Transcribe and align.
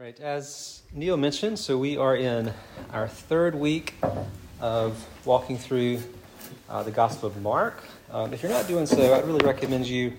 right, 0.00 0.18
as 0.20 0.80
Neil 0.94 1.18
mentioned, 1.18 1.58
so 1.58 1.76
we 1.76 1.98
are 1.98 2.16
in 2.16 2.54
our 2.90 3.06
third 3.06 3.54
week 3.54 3.96
of 4.58 5.06
walking 5.26 5.58
through 5.58 6.00
uh, 6.70 6.82
the 6.82 6.90
Gospel 6.90 7.28
of 7.28 7.42
Mark. 7.42 7.84
Um, 8.10 8.32
if 8.32 8.42
you're 8.42 8.50
not 8.50 8.66
doing 8.66 8.86
so, 8.86 9.14
I'd 9.14 9.26
really 9.26 9.44
recommend 9.44 9.86
you 9.86 10.14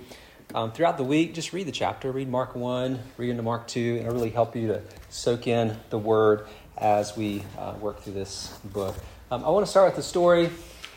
um, 0.54 0.72
throughout 0.72 0.98
the 0.98 1.04
week 1.04 1.34
just 1.34 1.52
read 1.52 1.66
the 1.66 1.72
chapter, 1.72 2.12
read 2.12 2.30
Mark 2.30 2.56
1, 2.56 3.00
read 3.18 3.30
into 3.32 3.42
Mark 3.42 3.68
2, 3.70 3.80
and 3.80 4.00
it'll 4.02 4.14
really 4.14 4.30
help 4.30 4.56
you 4.56 4.68
to 4.68 4.84
soak 5.10 5.48
in 5.48 5.76
the 5.90 5.98
Word 5.98 6.46
as 6.78 7.18
we 7.18 7.42
uh, 7.58 7.74
work 7.82 8.02
through 8.04 8.14
this 8.14 8.56
book. 8.66 8.96
Um, 9.32 9.44
I 9.44 9.50
want 9.50 9.66
to 9.66 9.70
start 9.72 9.88
with 9.88 9.96
the 9.96 10.04
story, 10.04 10.52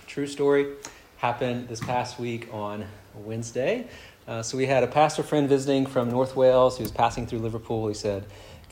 true 0.07 0.27
story, 0.27 0.75
happened 1.17 1.69
this 1.69 1.81
past 1.81 2.19
week 2.19 2.53
on 2.53 2.85
Wednesday. 3.15 3.89
Uh, 4.27 4.43
so 4.43 4.57
we 4.57 4.67
had 4.67 4.83
a 4.83 4.87
pastor 4.87 5.23
friend 5.23 5.49
visiting 5.49 5.87
from 5.87 6.11
North 6.11 6.37
Wales 6.37 6.77
who 6.77 6.83
was 6.83 6.93
passing 6.93 7.27
through 7.27 7.41
Liverpool. 7.41 7.89
He 7.89 7.95
said, 7.95 8.25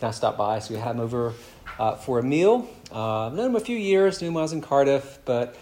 Can 0.02 0.08
I 0.08 0.10
stop 0.10 0.36
by? 0.36 0.58
So 0.58 0.74
we 0.74 0.80
had 0.80 0.96
him 0.96 1.00
over 1.00 1.32
uh, 1.78 1.94
for 1.94 2.18
a 2.18 2.24
meal. 2.24 2.68
Uh, 2.90 3.30
known 3.32 3.50
him 3.50 3.54
a 3.54 3.60
few 3.60 3.76
years, 3.76 4.20
knew 4.20 4.26
him 4.26 4.36
I 4.36 4.42
was 4.42 4.52
in 4.52 4.60
Cardiff, 4.60 5.20
but 5.24 5.54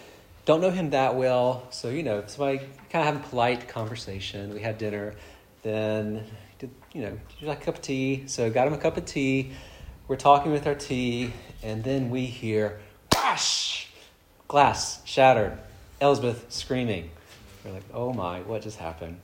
don't 0.45 0.61
know 0.61 0.71
him 0.71 0.89
that 0.89 1.13
well. 1.13 1.67
So, 1.69 1.89
you 1.89 2.01
know, 2.01 2.23
somebody 2.25 2.57
kind 2.89 3.07
of 3.07 3.13
having 3.13 3.21
polite 3.21 3.67
conversation. 3.67 4.51
We 4.51 4.61
had 4.61 4.79
dinner. 4.79 5.13
Then, 5.61 6.25
did, 6.57 6.71
you 6.91 7.03
know, 7.03 7.19
like 7.43 7.61
a 7.61 7.65
cup 7.65 7.75
of 7.75 7.81
tea. 7.83 8.23
So 8.25 8.49
got 8.49 8.65
him 8.65 8.73
a 8.73 8.79
cup 8.79 8.97
of 8.97 9.05
tea. 9.05 9.51
We're 10.07 10.15
talking 10.15 10.51
with 10.51 10.65
our 10.65 10.73
tea. 10.73 11.33
And 11.61 11.83
then 11.83 12.09
we 12.09 12.25
hear, 12.25 12.79
whoosh, 13.15 13.85
glass 14.47 15.05
shattered. 15.05 15.55
Elspeth 16.01 16.51
screaming. 16.51 17.11
We're 17.63 17.73
like, 17.73 17.83
oh 17.93 18.11
my, 18.11 18.39
what 18.39 18.63
just 18.63 18.79
happened? 18.79 19.19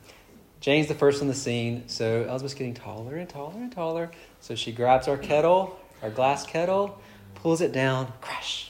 Jane's 0.68 0.88
the 0.88 0.96
first 0.96 1.22
on 1.22 1.30
the 1.30 1.34
scene, 1.34 1.88
so 1.88 2.26
Elspeth's 2.26 2.54
getting 2.54 2.74
taller 2.74 3.16
and 3.16 3.30
taller 3.30 3.56
and 3.56 3.72
taller. 3.72 4.12
So 4.42 4.54
she 4.54 4.74
grabs 4.74 5.08
our 5.08 5.16
kettle, 5.16 5.80
our 6.02 6.10
glass 6.10 6.46
kettle, 6.46 7.00
pulls 7.36 7.62
it 7.62 7.72
down, 7.72 8.12
crash. 8.20 8.70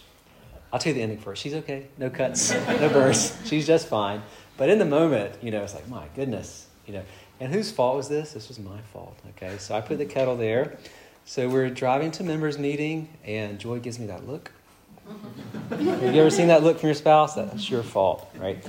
I'll 0.71 0.77
tell 0.77 0.91
you 0.91 0.97
the 0.97 1.01
ending 1.01 1.17
first. 1.17 1.41
She's 1.41 1.55
okay. 1.55 1.87
No 1.97 2.11
cuts, 2.11 2.53
no 2.67 2.89
burns. 2.89 3.35
She's 3.45 3.65
just 3.65 3.87
fine. 3.87 4.21
But 4.57 4.69
in 4.69 4.77
the 4.77 4.85
moment, 4.85 5.41
you 5.41 5.49
know, 5.49 5.63
it's 5.63 5.73
like, 5.73 5.87
my 5.89 6.05
goodness, 6.15 6.67
you 6.85 6.93
know. 6.93 7.01
And 7.39 7.51
whose 7.51 7.71
fault 7.71 7.97
was 7.97 8.07
this? 8.07 8.33
This 8.33 8.47
was 8.47 8.59
my 8.59 8.79
fault. 8.93 9.17
Okay, 9.29 9.57
so 9.57 9.73
I 9.73 9.81
put 9.81 9.97
the 9.97 10.05
kettle 10.05 10.37
there. 10.37 10.77
So 11.25 11.49
we're 11.49 11.71
driving 11.71 12.11
to 12.11 12.23
members 12.23 12.59
meeting, 12.59 13.09
and 13.25 13.57
Joy 13.57 13.79
gives 13.79 13.97
me 13.97 14.05
that 14.05 14.27
look. 14.27 14.51
Have 15.71 15.81
you 15.81 16.21
ever 16.21 16.29
seen 16.29 16.49
that 16.49 16.61
look 16.61 16.77
from 16.79 16.89
your 16.89 16.93
spouse? 16.93 17.33
That's 17.33 17.67
your 17.71 17.81
fault, 17.81 18.31
right? 18.37 18.63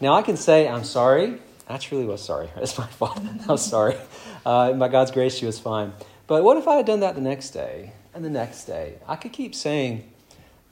Now 0.00 0.14
I 0.14 0.22
can 0.22 0.36
say 0.36 0.66
I'm 0.66 0.82
sorry. 0.82 1.38
I 1.68 1.78
truly 1.78 2.04
was 2.04 2.22
sorry. 2.22 2.50
It's 2.56 2.78
my 2.78 2.86
fault. 2.86 3.18
I 3.48 3.52
was 3.52 3.64
sorry. 3.64 3.96
Uh, 4.44 4.72
by 4.74 4.88
God's 4.88 5.10
grace, 5.10 5.34
she 5.34 5.46
was 5.46 5.58
fine. 5.58 5.92
But 6.26 6.44
what 6.44 6.56
if 6.56 6.68
I 6.68 6.76
had 6.76 6.86
done 6.86 7.00
that 7.00 7.14
the 7.14 7.20
next 7.20 7.50
day 7.50 7.92
and 8.14 8.24
the 8.24 8.30
next 8.30 8.64
day? 8.64 8.96
I 9.06 9.16
could 9.16 9.32
keep 9.32 9.54
saying 9.54 10.10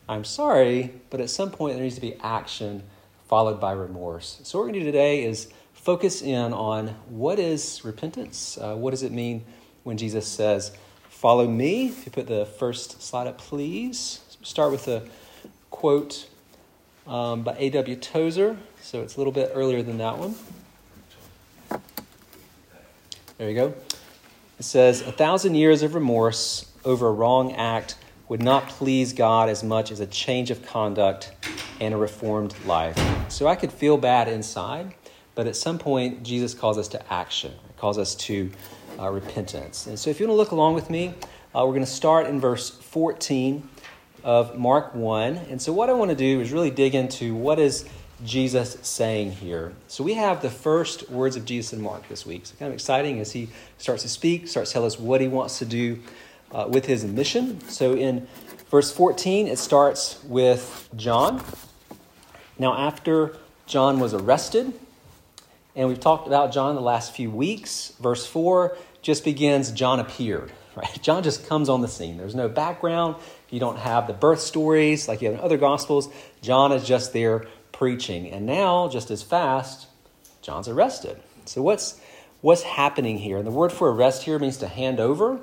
I'm 0.08 0.24
sorry, 0.24 0.92
but 1.10 1.20
at 1.20 1.30
some 1.30 1.50
point 1.50 1.74
there 1.74 1.82
needs 1.82 1.94
to 1.94 2.00
be 2.00 2.16
action 2.20 2.82
followed 3.28 3.60
by 3.60 3.72
remorse. 3.72 4.40
So 4.42 4.58
what 4.58 4.66
we're 4.66 4.72
going 4.72 4.80
to 4.80 4.86
do 4.86 4.92
today 4.92 5.24
is 5.24 5.48
focus 5.72 6.20
in 6.22 6.52
on 6.52 6.88
what 7.08 7.38
is 7.38 7.82
repentance. 7.84 8.58
Uh, 8.60 8.74
what 8.74 8.90
does 8.90 9.02
it 9.02 9.12
mean 9.12 9.44
when 9.84 9.96
Jesus 9.96 10.26
says, 10.26 10.72
"Follow 11.08 11.46
me"? 11.46 11.86
If 11.88 12.04
you 12.04 12.12
put 12.12 12.26
the 12.26 12.46
first 12.46 13.00
slide 13.00 13.26
up, 13.26 13.38
please. 13.38 14.20
Start 14.42 14.72
with 14.72 14.88
a 14.88 15.04
quote 15.70 16.28
um, 17.06 17.42
by 17.42 17.56
A.W. 17.58 17.96
Tozer. 17.96 18.58
So 18.82 19.02
it's 19.02 19.14
a 19.14 19.18
little 19.18 19.32
bit 19.32 19.52
earlier 19.54 19.82
than 19.82 19.98
that 19.98 20.18
one. 20.18 20.34
There 23.38 23.48
you 23.48 23.54
go. 23.54 23.74
It 24.58 24.64
says, 24.64 25.00
A 25.00 25.12
thousand 25.12 25.54
years 25.54 25.82
of 25.82 25.94
remorse 25.94 26.70
over 26.84 27.08
a 27.08 27.12
wrong 27.12 27.52
act 27.52 27.96
would 28.28 28.42
not 28.42 28.68
please 28.68 29.12
God 29.12 29.48
as 29.48 29.64
much 29.64 29.90
as 29.90 30.00
a 30.00 30.06
change 30.06 30.50
of 30.50 30.64
conduct 30.64 31.32
and 31.80 31.94
a 31.94 31.96
reformed 31.96 32.54
life. 32.66 32.98
So 33.30 33.46
I 33.46 33.56
could 33.56 33.72
feel 33.72 33.96
bad 33.96 34.28
inside, 34.28 34.94
but 35.34 35.46
at 35.46 35.56
some 35.56 35.78
point, 35.78 36.22
Jesus 36.22 36.54
calls 36.54 36.78
us 36.78 36.88
to 36.88 37.12
action, 37.12 37.52
calls 37.76 37.98
us 37.98 38.14
to 38.16 38.50
uh, 38.98 39.10
repentance. 39.10 39.86
And 39.86 39.98
so 39.98 40.10
if 40.10 40.20
you 40.20 40.26
want 40.26 40.36
to 40.36 40.38
look 40.38 40.52
along 40.52 40.74
with 40.74 40.90
me, 40.90 41.14
uh, 41.54 41.64
we're 41.66 41.72
going 41.72 41.80
to 41.80 41.86
start 41.86 42.26
in 42.26 42.40
verse 42.40 42.70
14 42.70 43.68
of 44.22 44.56
Mark 44.56 44.94
1. 44.94 45.36
And 45.36 45.60
so 45.60 45.72
what 45.72 45.90
I 45.90 45.94
want 45.94 46.10
to 46.10 46.16
do 46.16 46.40
is 46.40 46.52
really 46.52 46.70
dig 46.70 46.94
into 46.94 47.34
what 47.34 47.58
is 47.58 47.88
Jesus 48.24 48.76
saying 48.82 49.32
here? 49.32 49.72
So 49.88 50.04
we 50.04 50.14
have 50.14 50.42
the 50.42 50.50
first 50.50 51.10
words 51.10 51.36
of 51.36 51.44
Jesus 51.44 51.72
in 51.72 51.82
Mark 51.82 52.08
this 52.08 52.24
week. 52.24 52.46
So 52.46 52.54
kind 52.58 52.68
of 52.68 52.74
exciting 52.74 53.20
as 53.20 53.32
he 53.32 53.48
starts 53.78 54.02
to 54.02 54.08
speak, 54.08 54.48
starts 54.48 54.70
to 54.70 54.74
tell 54.74 54.84
us 54.84 54.98
what 54.98 55.20
he 55.20 55.28
wants 55.28 55.58
to 55.58 55.64
do 55.64 56.00
uh, 56.52 56.66
with 56.68 56.86
his 56.86 57.04
mission. 57.04 57.60
So 57.68 57.94
in 57.94 58.26
verse 58.70 58.92
14, 58.92 59.46
it 59.48 59.58
starts 59.58 60.22
with 60.24 60.88
John. 60.96 61.42
Now, 62.58 62.76
after 62.76 63.36
John 63.66 63.98
was 63.98 64.14
arrested, 64.14 64.72
and 65.74 65.88
we've 65.88 66.00
talked 66.00 66.26
about 66.26 66.52
John 66.52 66.74
the 66.74 66.82
last 66.82 67.14
few 67.14 67.30
weeks, 67.30 67.92
verse 68.00 68.26
4 68.26 68.76
just 69.00 69.24
begins 69.24 69.72
John 69.72 70.00
appeared. 70.00 70.52
Right? 70.74 71.02
John 71.02 71.22
just 71.22 71.46
comes 71.46 71.68
on 71.68 71.82
the 71.82 71.86
scene. 71.86 72.16
There's 72.16 72.34
no 72.34 72.48
background. 72.48 73.16
You 73.50 73.60
don't 73.60 73.76
have 73.76 74.06
the 74.06 74.14
birth 74.14 74.40
stories 74.40 75.06
like 75.06 75.20
you 75.20 75.28
have 75.28 75.38
in 75.38 75.44
other 75.44 75.58
gospels. 75.58 76.08
John 76.40 76.72
is 76.72 76.82
just 76.86 77.12
there 77.12 77.44
preaching. 77.72 78.30
And 78.30 78.46
now, 78.46 78.88
just 78.88 79.10
as 79.10 79.22
fast, 79.22 79.88
John's 80.42 80.68
arrested. 80.68 81.20
So 81.44 81.62
what's 81.62 82.00
what's 82.40 82.62
happening 82.62 83.18
here? 83.18 83.38
And 83.38 83.46
the 83.46 83.52
word 83.52 83.72
for 83.72 83.90
arrest 83.90 84.24
here 84.24 84.38
means 84.38 84.58
to 84.58 84.68
hand 84.68 85.00
over. 85.00 85.40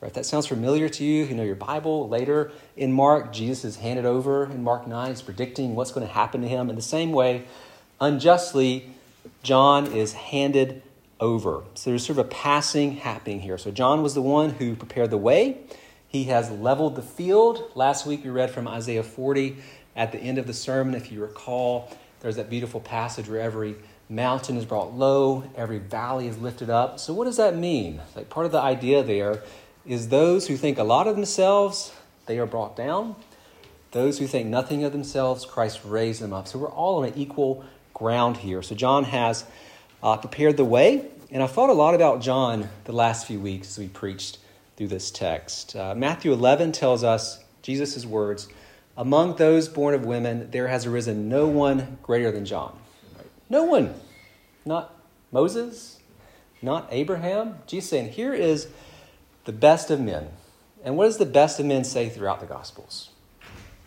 Right? 0.00 0.08
If 0.08 0.14
that 0.14 0.26
sounds 0.26 0.46
familiar 0.46 0.88
to 0.88 1.04
you, 1.04 1.24
you 1.24 1.34
know 1.34 1.44
your 1.44 1.54
Bible. 1.54 2.08
Later 2.08 2.50
in 2.76 2.92
Mark, 2.92 3.32
Jesus 3.32 3.64
is 3.64 3.76
handed 3.76 4.04
over 4.04 4.46
in 4.46 4.64
Mark 4.64 4.86
9. 4.86 5.08
He's 5.08 5.22
predicting 5.22 5.74
what's 5.76 5.92
going 5.92 6.06
to 6.06 6.12
happen 6.12 6.42
to 6.42 6.48
him. 6.48 6.68
In 6.68 6.76
the 6.76 6.82
same 6.82 7.12
way, 7.12 7.44
unjustly, 8.00 8.90
John 9.44 9.86
is 9.86 10.12
handed 10.12 10.82
over. 11.20 11.62
So 11.74 11.90
there's 11.90 12.04
sort 12.04 12.18
of 12.18 12.26
a 12.26 12.28
passing 12.28 12.96
happening 12.96 13.40
here. 13.40 13.56
So 13.56 13.70
John 13.70 14.02
was 14.02 14.14
the 14.14 14.22
one 14.22 14.50
who 14.50 14.74
prepared 14.74 15.10
the 15.10 15.18
way. 15.18 15.58
He 16.08 16.24
has 16.24 16.50
leveled 16.50 16.96
the 16.96 17.02
field. 17.02 17.70
Last 17.74 18.04
week 18.04 18.24
we 18.24 18.30
read 18.30 18.50
from 18.50 18.66
Isaiah 18.66 19.04
40 19.04 19.56
at 19.96 20.12
the 20.12 20.18
end 20.18 20.38
of 20.38 20.46
the 20.46 20.54
sermon, 20.54 20.94
if 20.94 21.12
you 21.12 21.20
recall, 21.20 21.90
there's 22.20 22.36
that 22.36 22.48
beautiful 22.48 22.80
passage 22.80 23.28
where 23.28 23.40
every 23.40 23.76
mountain 24.08 24.56
is 24.56 24.64
brought 24.64 24.94
low, 24.94 25.44
every 25.56 25.78
valley 25.78 26.28
is 26.28 26.38
lifted 26.38 26.70
up. 26.70 26.98
So, 26.98 27.12
what 27.12 27.24
does 27.24 27.36
that 27.36 27.56
mean? 27.56 28.00
Like, 28.14 28.30
part 28.30 28.46
of 28.46 28.52
the 28.52 28.60
idea 28.60 29.02
there 29.02 29.42
is 29.86 30.08
those 30.08 30.46
who 30.46 30.56
think 30.56 30.78
a 30.78 30.84
lot 30.84 31.06
of 31.06 31.16
themselves, 31.16 31.92
they 32.26 32.38
are 32.38 32.46
brought 32.46 32.76
down. 32.76 33.16
Those 33.90 34.18
who 34.18 34.26
think 34.26 34.48
nothing 34.48 34.84
of 34.84 34.92
themselves, 34.92 35.44
Christ 35.44 35.80
raised 35.84 36.22
them 36.22 36.32
up. 36.32 36.48
So, 36.48 36.58
we're 36.58 36.70
all 36.70 36.98
on 36.98 37.08
an 37.08 37.14
equal 37.16 37.64
ground 37.92 38.38
here. 38.38 38.62
So, 38.62 38.74
John 38.74 39.04
has 39.04 39.44
uh, 40.02 40.16
prepared 40.16 40.56
the 40.56 40.64
way. 40.64 41.08
And 41.30 41.42
I've 41.42 41.52
thought 41.52 41.70
a 41.70 41.74
lot 41.74 41.94
about 41.94 42.20
John 42.20 42.68
the 42.84 42.92
last 42.92 43.26
few 43.26 43.40
weeks 43.40 43.70
as 43.70 43.78
we 43.78 43.88
preached 43.88 44.36
through 44.76 44.88
this 44.88 45.10
text. 45.10 45.74
Uh, 45.74 45.94
Matthew 45.94 46.30
11 46.30 46.72
tells 46.72 47.02
us 47.02 47.42
Jesus' 47.62 48.04
words 48.04 48.48
among 48.96 49.36
those 49.36 49.68
born 49.68 49.94
of 49.94 50.04
women, 50.04 50.50
there 50.50 50.68
has 50.68 50.86
arisen 50.86 51.28
no 51.28 51.46
one 51.46 51.98
greater 52.02 52.30
than 52.30 52.44
John. 52.44 52.78
No 53.48 53.64
one. 53.64 53.94
Not 54.64 54.94
Moses, 55.30 55.98
not 56.60 56.86
Abraham. 56.90 57.56
Jesus 57.66 57.90
saying, 57.90 58.12
here 58.12 58.34
is 58.34 58.68
the 59.44 59.52
best 59.52 59.90
of 59.90 60.00
men. 60.00 60.28
And 60.84 60.96
what 60.96 61.06
does 61.06 61.18
the 61.18 61.26
best 61.26 61.58
of 61.58 61.66
men 61.66 61.84
say 61.84 62.08
throughout 62.08 62.40
the 62.40 62.46
Gospels? 62.46 63.10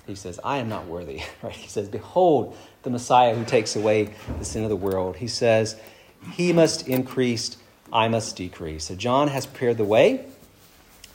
He 0.08 0.16
says, 0.16 0.40
I 0.44 0.58
am 0.58 0.70
not 0.70 0.86
worthy. 0.86 1.24
Right? 1.42 1.54
He 1.54 1.68
says, 1.68 1.90
Behold 1.90 2.56
the 2.84 2.90
Messiah 2.90 3.36
who 3.36 3.44
takes 3.44 3.76
away 3.76 4.14
the 4.38 4.46
sin 4.46 4.64
of 4.64 4.70
the 4.70 4.76
world. 4.76 5.18
He 5.18 5.28
says, 5.28 5.80
He 6.34 6.54
must 6.54 6.88
increase, 6.88 7.58
I 7.92 8.08
must 8.08 8.36
decrease. 8.36 8.86
So 8.86 8.96
John 8.96 9.30
has 9.30 9.46
prepared 9.46 9.78
the 9.78 9.86
way. 9.86 10.26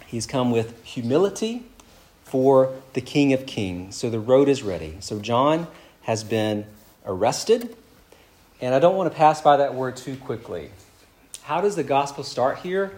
He's 0.06 0.26
come 0.26 0.50
with 0.50 0.82
humility 0.84 1.64
for 2.30 2.72
the 2.92 3.00
King 3.00 3.32
of 3.32 3.44
Kings. 3.44 3.96
So 3.96 4.08
the 4.08 4.20
road 4.20 4.48
is 4.48 4.62
ready. 4.62 4.96
So 5.00 5.18
John 5.18 5.66
has 6.02 6.22
been 6.22 6.64
arrested. 7.04 7.76
And 8.60 8.72
I 8.72 8.78
don't 8.78 8.94
want 8.94 9.10
to 9.10 9.16
pass 9.16 9.40
by 9.40 9.56
that 9.56 9.74
word 9.74 9.96
too 9.96 10.16
quickly. 10.16 10.70
How 11.42 11.60
does 11.60 11.74
the 11.74 11.82
gospel 11.82 12.22
start 12.22 12.58
here? 12.58 12.92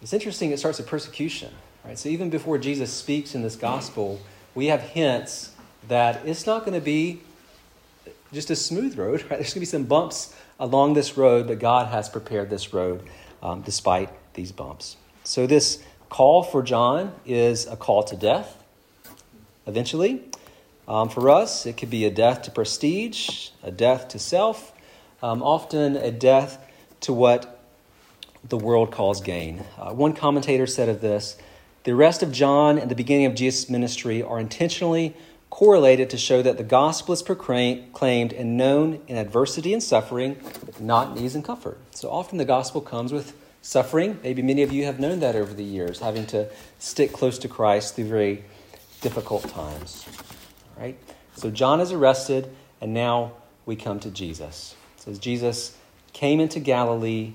It's 0.00 0.14
interesting, 0.14 0.50
it 0.50 0.58
starts 0.58 0.78
with 0.78 0.86
persecution. 0.86 1.52
Right? 1.84 1.98
So 1.98 2.08
even 2.08 2.30
before 2.30 2.56
Jesus 2.56 2.90
speaks 2.90 3.34
in 3.34 3.42
this 3.42 3.54
gospel, 3.54 4.20
we 4.54 4.66
have 4.66 4.80
hints 4.80 5.52
that 5.88 6.26
it's 6.26 6.46
not 6.46 6.60
going 6.60 6.78
to 6.78 6.84
be 6.84 7.20
just 8.32 8.50
a 8.50 8.56
smooth 8.56 8.96
road. 8.96 9.20
Right? 9.30 9.38
There's 9.40 9.52
going 9.52 9.54
to 9.54 9.60
be 9.60 9.66
some 9.66 9.84
bumps 9.84 10.34
along 10.58 10.94
this 10.94 11.18
road, 11.18 11.48
but 11.48 11.58
God 11.58 11.88
has 11.88 12.08
prepared 12.08 12.48
this 12.48 12.72
road 12.72 13.02
um, 13.42 13.60
despite 13.60 14.08
these 14.32 14.52
bumps. 14.52 14.96
So 15.24 15.46
this 15.46 15.82
call 16.14 16.44
for 16.44 16.62
John 16.62 17.12
is 17.26 17.66
a 17.66 17.76
call 17.76 18.04
to 18.04 18.14
death, 18.14 18.56
eventually. 19.66 20.22
Um, 20.86 21.08
for 21.08 21.28
us, 21.28 21.66
it 21.66 21.76
could 21.76 21.90
be 21.90 22.04
a 22.04 22.10
death 22.10 22.42
to 22.42 22.52
prestige, 22.52 23.48
a 23.64 23.72
death 23.72 24.06
to 24.10 24.20
self, 24.20 24.72
um, 25.24 25.42
often 25.42 25.96
a 25.96 26.12
death 26.12 26.64
to 27.00 27.12
what 27.12 27.60
the 28.48 28.56
world 28.56 28.92
calls 28.92 29.20
gain. 29.22 29.64
Uh, 29.76 29.92
one 29.92 30.12
commentator 30.12 30.68
said 30.68 30.88
of 30.88 31.00
this 31.00 31.36
the 31.82 31.90
arrest 31.90 32.22
of 32.22 32.30
John 32.30 32.78
and 32.78 32.88
the 32.88 32.94
beginning 32.94 33.26
of 33.26 33.34
Jesus' 33.34 33.68
ministry 33.68 34.22
are 34.22 34.38
intentionally 34.38 35.16
correlated 35.50 36.10
to 36.10 36.16
show 36.16 36.42
that 36.42 36.58
the 36.58 36.62
gospel 36.62 37.12
is 37.12 37.24
proclaimed 37.24 38.32
and 38.32 38.56
known 38.56 39.00
in 39.08 39.16
adversity 39.16 39.72
and 39.72 39.82
suffering, 39.82 40.40
not 40.78 41.16
in 41.16 41.24
ease 41.24 41.34
and 41.34 41.44
comfort. 41.44 41.78
So 41.90 42.08
often 42.08 42.38
the 42.38 42.44
gospel 42.44 42.80
comes 42.80 43.12
with 43.12 43.34
suffering. 43.64 44.20
Maybe 44.22 44.42
many 44.42 44.62
of 44.62 44.70
you 44.70 44.84
have 44.84 45.00
known 45.00 45.20
that 45.20 45.34
over 45.34 45.54
the 45.54 45.64
years, 45.64 45.98
having 45.98 46.26
to 46.26 46.48
stick 46.78 47.12
close 47.12 47.38
to 47.38 47.48
Christ 47.48 47.96
through 47.96 48.04
very 48.04 48.44
difficult 49.00 49.48
times. 49.48 50.06
Right? 50.78 50.98
So 51.34 51.50
John 51.50 51.80
is 51.80 51.90
arrested, 51.90 52.54
and 52.82 52.92
now 52.92 53.32
we 53.64 53.74
come 53.74 54.00
to 54.00 54.10
Jesus. 54.10 54.76
It 54.98 55.02
says 55.02 55.18
Jesus 55.18 55.76
came 56.12 56.40
into 56.40 56.60
Galilee 56.60 57.32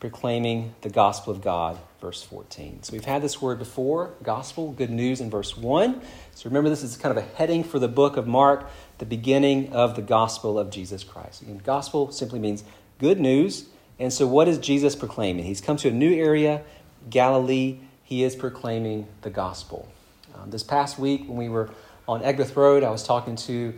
proclaiming 0.00 0.74
the 0.80 0.88
gospel 0.88 1.32
of 1.32 1.42
God, 1.42 1.78
verse 2.00 2.22
14. 2.22 2.82
So 2.82 2.94
we've 2.94 3.04
had 3.04 3.22
this 3.22 3.42
word 3.42 3.58
before, 3.58 4.14
gospel, 4.22 4.72
good 4.72 4.90
news 4.90 5.20
in 5.20 5.28
verse 5.28 5.56
1. 5.56 6.00
So 6.34 6.48
remember, 6.48 6.70
this 6.70 6.82
is 6.82 6.96
kind 6.96 7.16
of 7.16 7.22
a 7.22 7.26
heading 7.36 7.64
for 7.64 7.78
the 7.78 7.88
book 7.88 8.16
of 8.16 8.26
Mark, 8.26 8.68
the 8.96 9.06
beginning 9.06 9.72
of 9.74 9.94
the 9.94 10.02
gospel 10.02 10.58
of 10.58 10.70
Jesus 10.70 11.04
Christ. 11.04 11.44
Gospel 11.64 12.12
simply 12.12 12.38
means 12.38 12.64
good 12.98 13.20
news. 13.20 13.66
And 13.98 14.12
so, 14.12 14.26
what 14.26 14.48
is 14.48 14.58
Jesus 14.58 14.94
proclaiming? 14.94 15.44
He's 15.44 15.60
come 15.60 15.76
to 15.78 15.88
a 15.88 15.92
new 15.92 16.12
area, 16.14 16.62
Galilee. 17.08 17.78
He 18.02 18.22
is 18.22 18.36
proclaiming 18.36 19.06
the 19.22 19.30
gospel. 19.30 19.88
Um, 20.34 20.50
this 20.50 20.62
past 20.62 20.98
week, 20.98 21.26
when 21.26 21.36
we 21.36 21.48
were 21.48 21.70
on 22.06 22.20
Egberth 22.20 22.54
Road, 22.54 22.84
I 22.84 22.90
was 22.90 23.02
talking 23.02 23.36
to 23.36 23.74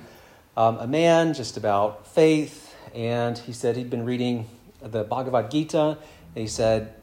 um, 0.56 0.78
a 0.78 0.86
man 0.86 1.34
just 1.34 1.56
about 1.56 2.06
faith, 2.08 2.74
and 2.94 3.38
he 3.38 3.52
said 3.52 3.76
he'd 3.76 3.90
been 3.90 4.04
reading 4.04 4.46
the 4.82 5.04
Bhagavad 5.04 5.50
Gita, 5.50 5.96
and 6.34 6.42
he 6.42 6.48
said, 6.48 6.94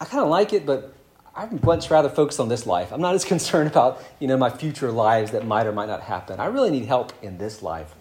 I 0.00 0.06
kind 0.06 0.22
of 0.22 0.28
like 0.28 0.52
it, 0.52 0.64
but 0.64 0.94
I'd 1.34 1.62
much 1.62 1.90
rather 1.90 2.08
focus 2.08 2.40
on 2.40 2.48
this 2.48 2.66
life. 2.66 2.92
I'm 2.92 3.00
not 3.00 3.14
as 3.14 3.24
concerned 3.26 3.70
about, 3.70 4.02
you 4.18 4.28
know, 4.28 4.36
my 4.36 4.50
future 4.50 4.90
lives 4.90 5.32
that 5.32 5.46
might 5.46 5.66
or 5.66 5.72
might 5.72 5.88
not 5.88 6.00
happen. 6.00 6.40
I 6.40 6.46
really 6.46 6.70
need 6.70 6.86
help 6.86 7.12
in 7.22 7.38
this 7.38 7.62
life. 7.62 7.94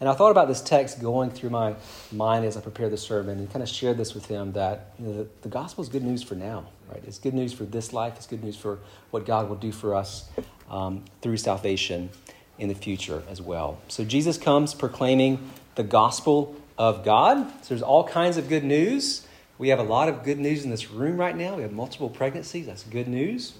And 0.00 0.08
I 0.08 0.14
thought 0.14 0.30
about 0.30 0.46
this 0.46 0.60
text 0.60 1.00
going 1.00 1.30
through 1.30 1.50
my 1.50 1.74
mind 2.12 2.44
as 2.44 2.56
I 2.56 2.60
prepared 2.60 2.92
the 2.92 2.96
sermon 2.96 3.38
and 3.38 3.50
kind 3.50 3.62
of 3.62 3.68
shared 3.68 3.96
this 3.96 4.14
with 4.14 4.26
him 4.26 4.52
that 4.52 4.92
you 4.98 5.06
know, 5.06 5.16
the, 5.18 5.28
the 5.42 5.48
gospel 5.48 5.82
is 5.82 5.88
good 5.88 6.04
news 6.04 6.22
for 6.22 6.36
now, 6.36 6.66
right? 6.88 7.02
It's 7.06 7.18
good 7.18 7.34
news 7.34 7.52
for 7.52 7.64
this 7.64 7.92
life. 7.92 8.14
It's 8.16 8.26
good 8.26 8.44
news 8.44 8.56
for 8.56 8.78
what 9.10 9.26
God 9.26 9.48
will 9.48 9.56
do 9.56 9.72
for 9.72 9.96
us 9.96 10.28
um, 10.70 11.04
through 11.20 11.38
salvation 11.38 12.10
in 12.58 12.68
the 12.68 12.74
future 12.74 13.22
as 13.28 13.42
well. 13.42 13.78
So 13.88 14.04
Jesus 14.04 14.38
comes 14.38 14.72
proclaiming 14.72 15.50
the 15.74 15.82
gospel 15.82 16.54
of 16.76 17.04
God. 17.04 17.50
So 17.62 17.70
there's 17.70 17.82
all 17.82 18.04
kinds 18.04 18.36
of 18.36 18.48
good 18.48 18.64
news. 18.64 19.26
We 19.58 19.70
have 19.70 19.80
a 19.80 19.84
lot 19.84 20.08
of 20.08 20.22
good 20.22 20.38
news 20.38 20.64
in 20.64 20.70
this 20.70 20.90
room 20.90 21.16
right 21.16 21.36
now. 21.36 21.56
We 21.56 21.62
have 21.62 21.72
multiple 21.72 22.08
pregnancies. 22.08 22.66
That's 22.66 22.84
good 22.84 23.08
news. 23.08 23.54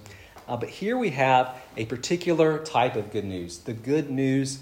Uh, 0.47 0.57
but 0.57 0.69
here 0.69 0.97
we 0.97 1.11
have 1.11 1.57
a 1.77 1.85
particular 1.87 2.65
type 2.65 2.97
of 2.97 3.11
good 3.11 3.25
news 3.25 3.59
the 3.59 3.75
good 3.75 4.09
news 4.11 4.61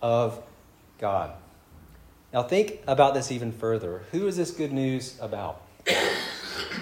of 0.00 0.40
God. 0.98 1.32
Now, 2.32 2.42
think 2.42 2.80
about 2.86 3.14
this 3.14 3.30
even 3.30 3.52
further. 3.52 4.02
Who 4.12 4.26
is 4.26 4.36
this 4.36 4.50
good 4.50 4.72
news 4.72 5.16
about? 5.20 5.62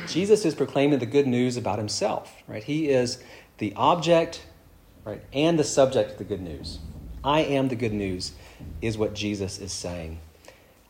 Jesus 0.07 0.45
is 0.45 0.55
proclaiming 0.55 0.99
the 0.99 1.07
good 1.07 1.27
news 1.27 1.57
about 1.57 1.79
himself, 1.79 2.35
right? 2.47 2.63
He 2.63 2.89
is 2.89 3.23
the 3.59 3.73
object, 3.77 4.45
right, 5.05 5.23
and 5.33 5.59
the 5.59 5.65
subject 5.65 6.13
of 6.13 6.19
the 6.19 6.25
good 6.25 6.41
news. 6.41 6.79
I 7.25 7.41
am 7.41 7.69
the 7.69 7.77
good 7.77 7.93
news, 7.93 8.33
is 8.81 8.99
what 8.99 9.15
Jesus 9.15 9.59
is 9.59 9.73
saying. 9.73 10.21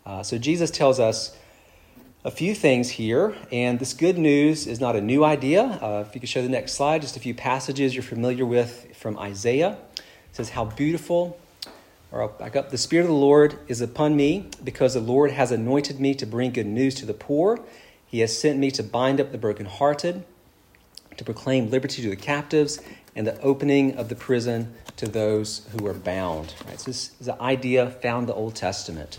Uh, 0.07 0.23
so 0.23 0.39
Jesus 0.39 0.71
tells 0.71 0.99
us 0.99 1.37
a 2.25 2.31
few 2.31 2.55
things 2.55 2.89
here, 2.91 3.37
and 3.51 3.79
this 3.79 3.93
good 3.93 4.17
news 4.17 4.67
is 4.67 4.81
not 4.81 4.95
a 4.95 5.01
new 5.01 5.25
idea. 5.25 5.63
Uh, 5.63 6.05
if 6.07 6.15
you 6.15 6.21
could 6.21 6.31
show 6.31 6.41
the 6.41 6.49
next 6.49 6.75
slide, 6.75 7.03
just 7.03 7.17
a 7.17 7.21
few 7.21 7.35
passages 7.35 7.95
you're 7.95 8.03
familiar 8.03 8.47
with 8.47 8.95
from 8.97 9.19
Isaiah. 9.19 9.77
It 9.97 10.37
says, 10.37 10.51
How 10.51 10.65
beautiful, 10.65 11.39
or 12.13 12.23
I'll 12.23 12.29
back 12.29 12.55
up, 12.55 12.71
the 12.71 12.79
Spirit 12.79 13.05
of 13.05 13.09
the 13.09 13.15
Lord 13.15 13.59
is 13.67 13.81
upon 13.81 14.15
me, 14.15 14.49
because 14.63 14.95
the 14.95 15.01
Lord 15.01 15.31
has 15.31 15.51
anointed 15.51 15.99
me 15.99 16.15
to 16.17 16.27
bring 16.27 16.53
good 16.53 16.67
news 16.67 16.95
to 16.97 17.07
the 17.07 17.15
poor. 17.15 17.59
He 18.07 18.21
has 18.21 18.39
sent 18.39 18.59
me 18.59 18.71
to 18.73 18.83
bind 18.83 19.21
up 19.21 19.33
the 19.33 19.39
brokenhearted, 19.39 20.23
to 21.17 21.25
proclaim 21.25 21.71
liberty 21.71 22.03
to 22.03 22.11
the 22.11 22.17
captives, 22.17 22.81
and 23.17 23.27
the 23.27 23.41
opening 23.41 23.97
of 23.97 24.11
the 24.11 24.15
prison 24.15 24.75
to 24.97 25.07
those 25.07 25.67
who 25.73 25.87
are 25.87 25.95
bound. 25.95 26.55
Right? 26.67 26.79
So 26.79 26.91
this 26.91 27.13
is 27.19 27.29
an 27.29 27.41
idea 27.41 27.91
found 27.91 28.25
in 28.25 28.27
the 28.27 28.35
Old 28.35 28.55
Testament. 28.55 29.19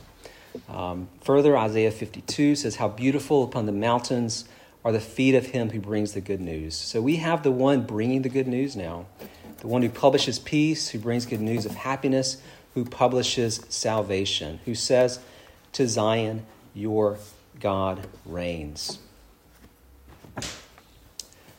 Um, 0.69 1.09
further, 1.21 1.57
Isaiah 1.57 1.91
52 1.91 2.55
says, 2.55 2.75
How 2.75 2.87
beautiful 2.87 3.43
upon 3.43 3.65
the 3.65 3.71
mountains 3.71 4.45
are 4.85 4.91
the 4.91 4.99
feet 4.99 5.33
of 5.33 5.47
him 5.47 5.71
who 5.71 5.79
brings 5.79 6.13
the 6.13 6.21
good 6.21 6.41
news. 6.41 6.75
So 6.75 7.01
we 7.01 7.17
have 7.17 7.43
the 7.43 7.51
one 7.51 7.85
bringing 7.85 8.21
the 8.21 8.29
good 8.29 8.47
news 8.47 8.75
now, 8.75 9.05
the 9.59 9.67
one 9.67 9.81
who 9.81 9.89
publishes 9.89 10.39
peace, 10.39 10.89
who 10.89 10.99
brings 10.99 11.25
good 11.25 11.41
news 11.41 11.65
of 11.65 11.73
happiness, 11.73 12.37
who 12.73 12.85
publishes 12.85 13.61
salvation, 13.69 14.59
who 14.65 14.75
says 14.75 15.19
to 15.73 15.87
Zion, 15.87 16.45
Your 16.73 17.17
God 17.59 18.07
reigns. 18.25 18.99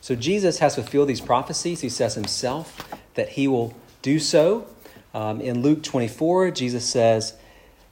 So 0.01 0.15
Jesus 0.15 0.59
has 0.59 0.75
fulfilled 0.75 1.09
these 1.09 1.21
prophecies. 1.21 1.81
He 1.81 1.89
says 1.89 2.13
himself 2.13 2.93
that 3.15 3.29
he 3.29 3.47
will 3.47 3.73
do 4.01 4.19
so. 4.19 4.67
Um, 5.13 5.41
in 5.41 5.61
Luke 5.61 5.81
24, 5.81 6.51
Jesus 6.51 6.87
says, 6.87 7.33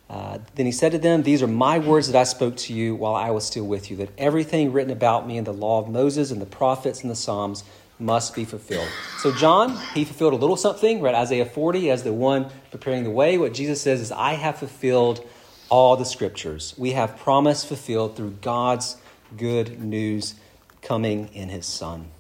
uh, 0.10 0.38
then 0.54 0.68
he 0.68 0.72
said 0.72 0.92
to 0.92 1.00
them, 1.00 1.24
These 1.24 1.42
are 1.42 1.48
my 1.48 1.80
words 1.80 2.12
that 2.12 2.20
I 2.20 2.24
spoke 2.24 2.56
to 2.58 2.74
you 2.74 2.94
while 2.94 3.16
I 3.16 3.32
was 3.32 3.48
still 3.48 3.66
with 3.66 3.90
you, 3.90 3.98
that 3.98 4.10
everything 4.18 4.72
written 4.72 4.92
about 4.92 5.26
me 5.26 5.38
in 5.38 5.44
the 5.44 5.54
law 5.54 5.80
of 5.80 5.90
Moses 5.90 6.30
and 6.30 6.40
the 6.40 6.46
prophets 6.46 7.02
and 7.02 7.10
the 7.10 7.16
Psalms 7.16 7.64
must 8.04 8.36
be 8.36 8.44
fulfilled. 8.44 8.90
So, 9.20 9.34
John, 9.34 9.78
he 9.94 10.04
fulfilled 10.04 10.34
a 10.34 10.36
little 10.36 10.58
something, 10.58 11.02
read 11.02 11.16
Isaiah 11.16 11.46
40 11.46 11.90
as 11.90 12.04
the 12.04 12.12
one 12.12 12.52
preparing 12.70 13.04
the 13.04 13.10
way. 13.10 13.38
What 13.38 13.54
Jesus 13.54 13.82
says 13.82 14.02
is, 14.02 14.12
I 14.12 14.34
have 14.34 14.58
fulfilled 14.58 15.26
all 15.70 15.96
the 15.96 16.06
scriptures. 16.06 16.76
We 16.78 16.92
have 16.92 17.18
promise 17.18 17.64
fulfilled 17.64 18.18
through 18.18 18.38
God's 18.42 18.98
good 19.38 19.82
news 19.82 20.36
coming 20.82 21.30
in 21.34 21.48
his 21.48 21.66
Son. 21.66 22.12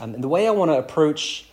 Um, 0.00 0.14
and 0.14 0.24
the 0.24 0.28
way 0.28 0.48
I 0.48 0.50
want 0.52 0.70
to 0.70 0.78
approach 0.78 1.46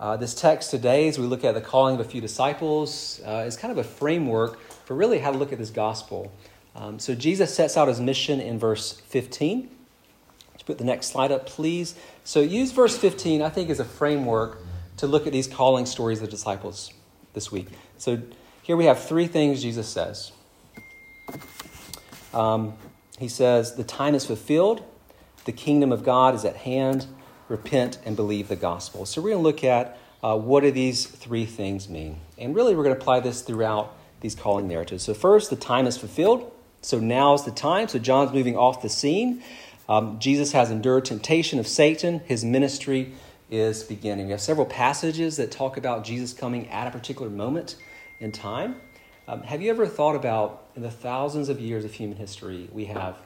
uh, 0.00 0.16
this 0.16 0.34
text 0.34 0.72
today, 0.72 1.06
as 1.06 1.16
we 1.16 1.26
look 1.26 1.44
at 1.44 1.54
the 1.54 1.60
calling 1.60 1.94
of 1.94 2.00
a 2.00 2.04
few 2.04 2.20
disciples, 2.20 3.20
uh, 3.24 3.44
is 3.46 3.56
kind 3.56 3.70
of 3.70 3.78
a 3.78 3.84
framework 3.84 4.60
for 4.84 4.94
really 4.94 5.20
how 5.20 5.30
to 5.30 5.38
look 5.38 5.52
at 5.52 5.58
this 5.58 5.70
gospel. 5.70 6.32
Um, 6.74 6.98
so 6.98 7.14
Jesus 7.14 7.54
sets 7.54 7.76
out 7.76 7.86
his 7.86 8.00
mission 8.00 8.40
in 8.40 8.58
verse 8.58 9.00
15. 9.06 9.70
Put 10.66 10.78
the 10.78 10.84
next 10.84 11.08
slide 11.08 11.30
up, 11.30 11.46
please. 11.46 11.94
So 12.24 12.40
use 12.40 12.72
verse 12.72 12.96
15, 12.96 13.42
I 13.42 13.50
think, 13.50 13.70
as 13.70 13.80
a 13.80 13.84
framework 13.84 14.58
to 14.98 15.06
look 15.06 15.26
at 15.26 15.32
these 15.32 15.46
calling 15.46 15.86
stories 15.86 16.18
of 16.20 16.26
the 16.26 16.30
disciples 16.30 16.92
this 17.34 17.52
week. 17.52 17.68
So 17.98 18.22
here 18.62 18.76
we 18.76 18.86
have 18.86 19.02
three 19.02 19.26
things 19.26 19.62
Jesus 19.62 19.88
says. 19.88 20.32
Um, 22.32 22.74
he 23.18 23.28
says, 23.28 23.74
The 23.74 23.84
time 23.84 24.14
is 24.14 24.24
fulfilled, 24.24 24.82
the 25.44 25.52
kingdom 25.52 25.92
of 25.92 26.04
God 26.04 26.34
is 26.34 26.44
at 26.44 26.56
hand. 26.56 27.06
Repent 27.48 27.98
and 28.06 28.16
believe 28.16 28.48
the 28.48 28.56
gospel. 28.56 29.04
So 29.04 29.20
we're 29.20 29.30
going 29.30 29.42
to 29.42 29.46
look 29.46 29.62
at 29.62 29.98
uh, 30.22 30.34
what 30.38 30.62
do 30.62 30.70
these 30.70 31.04
three 31.06 31.44
things 31.44 31.90
mean. 31.90 32.18
And 32.38 32.54
really, 32.54 32.74
we're 32.74 32.84
going 32.84 32.96
to 32.96 33.00
apply 33.00 33.20
this 33.20 33.42
throughout 33.42 33.94
these 34.20 34.34
calling 34.34 34.66
narratives. 34.66 35.04
So, 35.04 35.12
first, 35.12 35.50
the 35.50 35.56
time 35.56 35.86
is 35.86 35.98
fulfilled. 35.98 36.50
So, 36.80 36.98
now 36.98 37.34
is 37.34 37.44
the 37.44 37.50
time. 37.50 37.88
So, 37.88 37.98
John's 37.98 38.32
moving 38.32 38.56
off 38.56 38.80
the 38.80 38.88
scene. 38.88 39.42
Um, 39.88 40.18
Jesus 40.18 40.52
has 40.52 40.70
endured 40.70 41.04
temptation 41.04 41.58
of 41.58 41.68
Satan. 41.68 42.20
His 42.20 42.44
ministry 42.44 43.12
is 43.50 43.82
beginning. 43.82 44.26
We 44.26 44.32
have 44.32 44.40
several 44.40 44.66
passages 44.66 45.36
that 45.36 45.50
talk 45.50 45.76
about 45.76 46.04
Jesus 46.04 46.32
coming 46.32 46.68
at 46.70 46.86
a 46.86 46.90
particular 46.90 47.30
moment 47.30 47.76
in 48.18 48.32
time. 48.32 48.76
Um, 49.28 49.42
have 49.42 49.60
you 49.60 49.70
ever 49.70 49.86
thought 49.86 50.16
about, 50.16 50.66
in 50.74 50.82
the 50.82 50.90
thousands 50.90 51.48
of 51.48 51.60
years 51.60 51.84
of 51.84 51.92
human 51.92 52.16
history, 52.16 52.68
we 52.72 52.86
have 52.86 53.16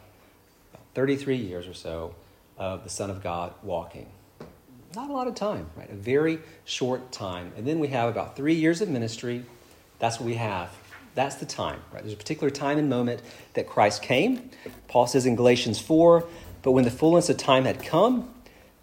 33 0.95 1.37
years 1.37 1.67
or 1.67 1.75
so 1.75 2.15
of 2.57 2.83
the 2.83 2.91
Son 2.91 3.11
of 3.11 3.23
God 3.23 3.53
walking? 3.63 4.09
Not 4.97 5.11
a 5.11 5.13
lot 5.13 5.29
of 5.29 5.35
time, 5.35 5.69
right? 5.77 5.91
A 5.91 5.95
very 5.95 6.41
short 6.65 7.13
time. 7.13 7.53
And 7.57 7.67
then 7.67 7.79
we 7.79 7.89
have 7.89 8.09
about 8.09 8.37
three 8.37 8.55
years 8.55 8.81
of 8.81 8.89
ministry. 8.89 9.45
That's 9.99 10.19
what 10.19 10.27
we 10.27 10.35
have 10.35 10.71
that's 11.19 11.35
the 11.35 11.47
time, 11.47 11.81
right? 11.93 12.01
There's 12.01 12.15
a 12.15 12.17
particular 12.17 12.49
time 12.49 12.79
and 12.79 12.89
moment 12.89 13.23
that 13.55 13.67
Christ 13.67 14.03
came. 14.03 14.51
Paul 14.87 15.09
says 15.09 15.27
in 15.27 15.35
Galatians 15.35 15.81
4 15.81 16.25
But 16.63 16.73
when 16.73 16.85
the 16.85 16.91
fullness 16.91 17.29
of 17.29 17.37
time 17.37 17.65
had 17.65 17.83
come, 17.83 18.33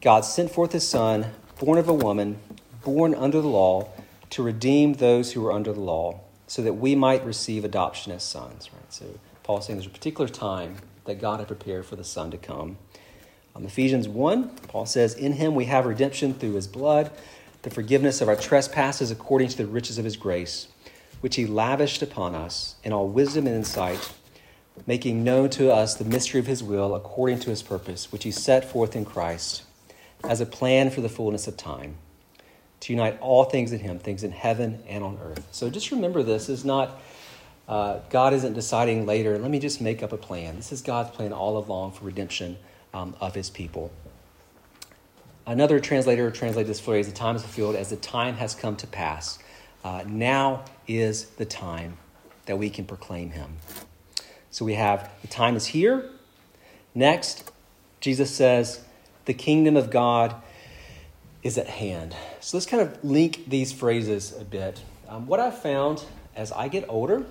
God 0.01 0.21
sent 0.21 0.51
forth 0.51 0.71
his 0.71 0.87
Son, 0.87 1.27
born 1.59 1.77
of 1.77 1.87
a 1.87 1.93
woman, 1.93 2.39
born 2.83 3.13
under 3.15 3.41
the 3.41 3.47
law, 3.47 3.89
to 4.31 4.43
redeem 4.43 4.93
those 4.93 5.33
who 5.33 5.41
were 5.41 5.51
under 5.51 5.73
the 5.73 5.79
law, 5.79 6.19
so 6.47 6.61
that 6.61 6.73
we 6.73 6.95
might 6.95 7.25
receive 7.25 7.65
adoption 7.65 8.11
as 8.11 8.23
sons, 8.23 8.69
right? 8.73 8.93
So 8.93 9.05
Paul 9.43 9.61
saying 9.61 9.79
there's 9.79 9.87
a 9.87 9.93
particular 9.93 10.27
time 10.27 10.77
that 11.05 11.21
God 11.21 11.39
had 11.39 11.47
prepared 11.47 11.85
for 11.85 11.95
the 11.95 12.03
Son 12.03 12.31
to 12.31 12.37
come. 12.37 12.77
Um, 13.55 13.65
Ephesians 13.65 14.07
1, 14.07 14.49
Paul 14.67 14.85
says, 14.85 15.13
In 15.13 15.33
him 15.33 15.55
we 15.55 15.65
have 15.65 15.85
redemption 15.85 16.33
through 16.33 16.53
his 16.53 16.67
blood, 16.67 17.11
the 17.61 17.69
forgiveness 17.69 18.21
of 18.21 18.27
our 18.27 18.35
trespasses 18.35 19.11
according 19.11 19.47
to 19.49 19.57
the 19.57 19.65
riches 19.65 19.97
of 19.97 20.05
his 20.05 20.17
grace 20.17 20.67
which 21.25 21.37
he 21.37 21.47
lavished 21.47 22.03
upon 22.03 22.35
us 22.35 22.75
in 22.83 22.93
all 22.93 23.07
wisdom 23.07 23.47
and 23.47 23.55
insight, 23.55 24.13
making 24.85 25.23
known 25.23 25.49
to 25.51 25.71
us 25.71 25.95
the 25.95 26.05
mystery 26.05 26.39
of 26.39 26.47
his 26.47 26.63
will 26.63 26.95
according 26.95 27.39
to 27.39 27.49
his 27.49 27.63
purpose, 27.63 28.11
which 28.11 28.23
he 28.23 28.31
set 28.31 28.69
forth 28.69 28.95
in 28.95 29.05
Christ, 29.05 29.63
as 30.23 30.41
a 30.41 30.45
plan 30.45 30.89
for 30.89 31.01
the 31.01 31.09
fullness 31.09 31.47
of 31.47 31.57
time, 31.57 31.95
to 32.81 32.93
unite 32.93 33.17
all 33.19 33.45
things 33.45 33.71
in 33.71 33.79
Him, 33.79 33.99
things 33.99 34.23
in 34.23 34.31
heaven 34.31 34.83
and 34.87 35.03
on 35.03 35.17
earth. 35.23 35.47
So 35.51 35.69
just 35.69 35.91
remember 35.91 36.23
this 36.23 36.49
is 36.49 36.65
not, 36.65 36.99
uh, 37.67 37.99
God 38.09 38.33
isn't 38.33 38.53
deciding 38.53 39.05
later, 39.05 39.37
let 39.37 39.49
me 39.49 39.59
just 39.59 39.81
make 39.81 40.03
up 40.03 40.11
a 40.11 40.17
plan. 40.17 40.55
This 40.55 40.71
is 40.71 40.81
God's 40.81 41.11
plan 41.11 41.33
all 41.33 41.57
along 41.57 41.93
for 41.93 42.05
redemption 42.05 42.57
um, 42.93 43.15
of 43.19 43.33
His 43.33 43.49
people. 43.49 43.91
Another 45.47 45.79
translator 45.79 46.31
translated 46.31 46.69
this 46.69 46.79
phrase, 46.79 47.07
the 47.07 47.13
time 47.13 47.35
is 47.35 47.43
fulfilled, 47.43 47.75
as 47.75 47.89
the 47.89 47.97
time 47.97 48.35
has 48.35 48.55
come 48.55 48.75
to 48.77 48.87
pass. 48.87 49.39
Uh, 49.83 50.03
now 50.07 50.65
is 50.87 51.25
the 51.25 51.45
time 51.45 51.97
that 52.45 52.57
we 52.57 52.69
can 52.69 52.85
proclaim 52.85 53.31
Him. 53.31 53.57
So 54.55 54.63
we 54.63 54.75
have 54.75 55.11
the 55.21 55.27
time 55.27 55.57
is 55.57 55.65
here. 55.65 56.09
Next, 56.93 57.51
Jesus 57.99 58.33
says, 58.33 58.79
the 59.25 59.33
kingdom 59.33 59.75
of 59.75 59.91
God 59.91 60.33
is 61.43 61.57
at 61.57 61.67
hand. 61.67 62.15
So 62.39 62.55
let's 62.55 62.65
kind 62.65 62.81
of 62.81 63.03
link 63.03 63.49
these 63.49 63.73
phrases 63.73 64.33
a 64.39 64.45
bit. 64.45 64.81
Um, 65.09 65.27
what 65.27 65.41
I've 65.41 65.61
found 65.61 66.05
as 66.37 66.53
I 66.53 66.69
get 66.69 66.85
older, 66.87 67.25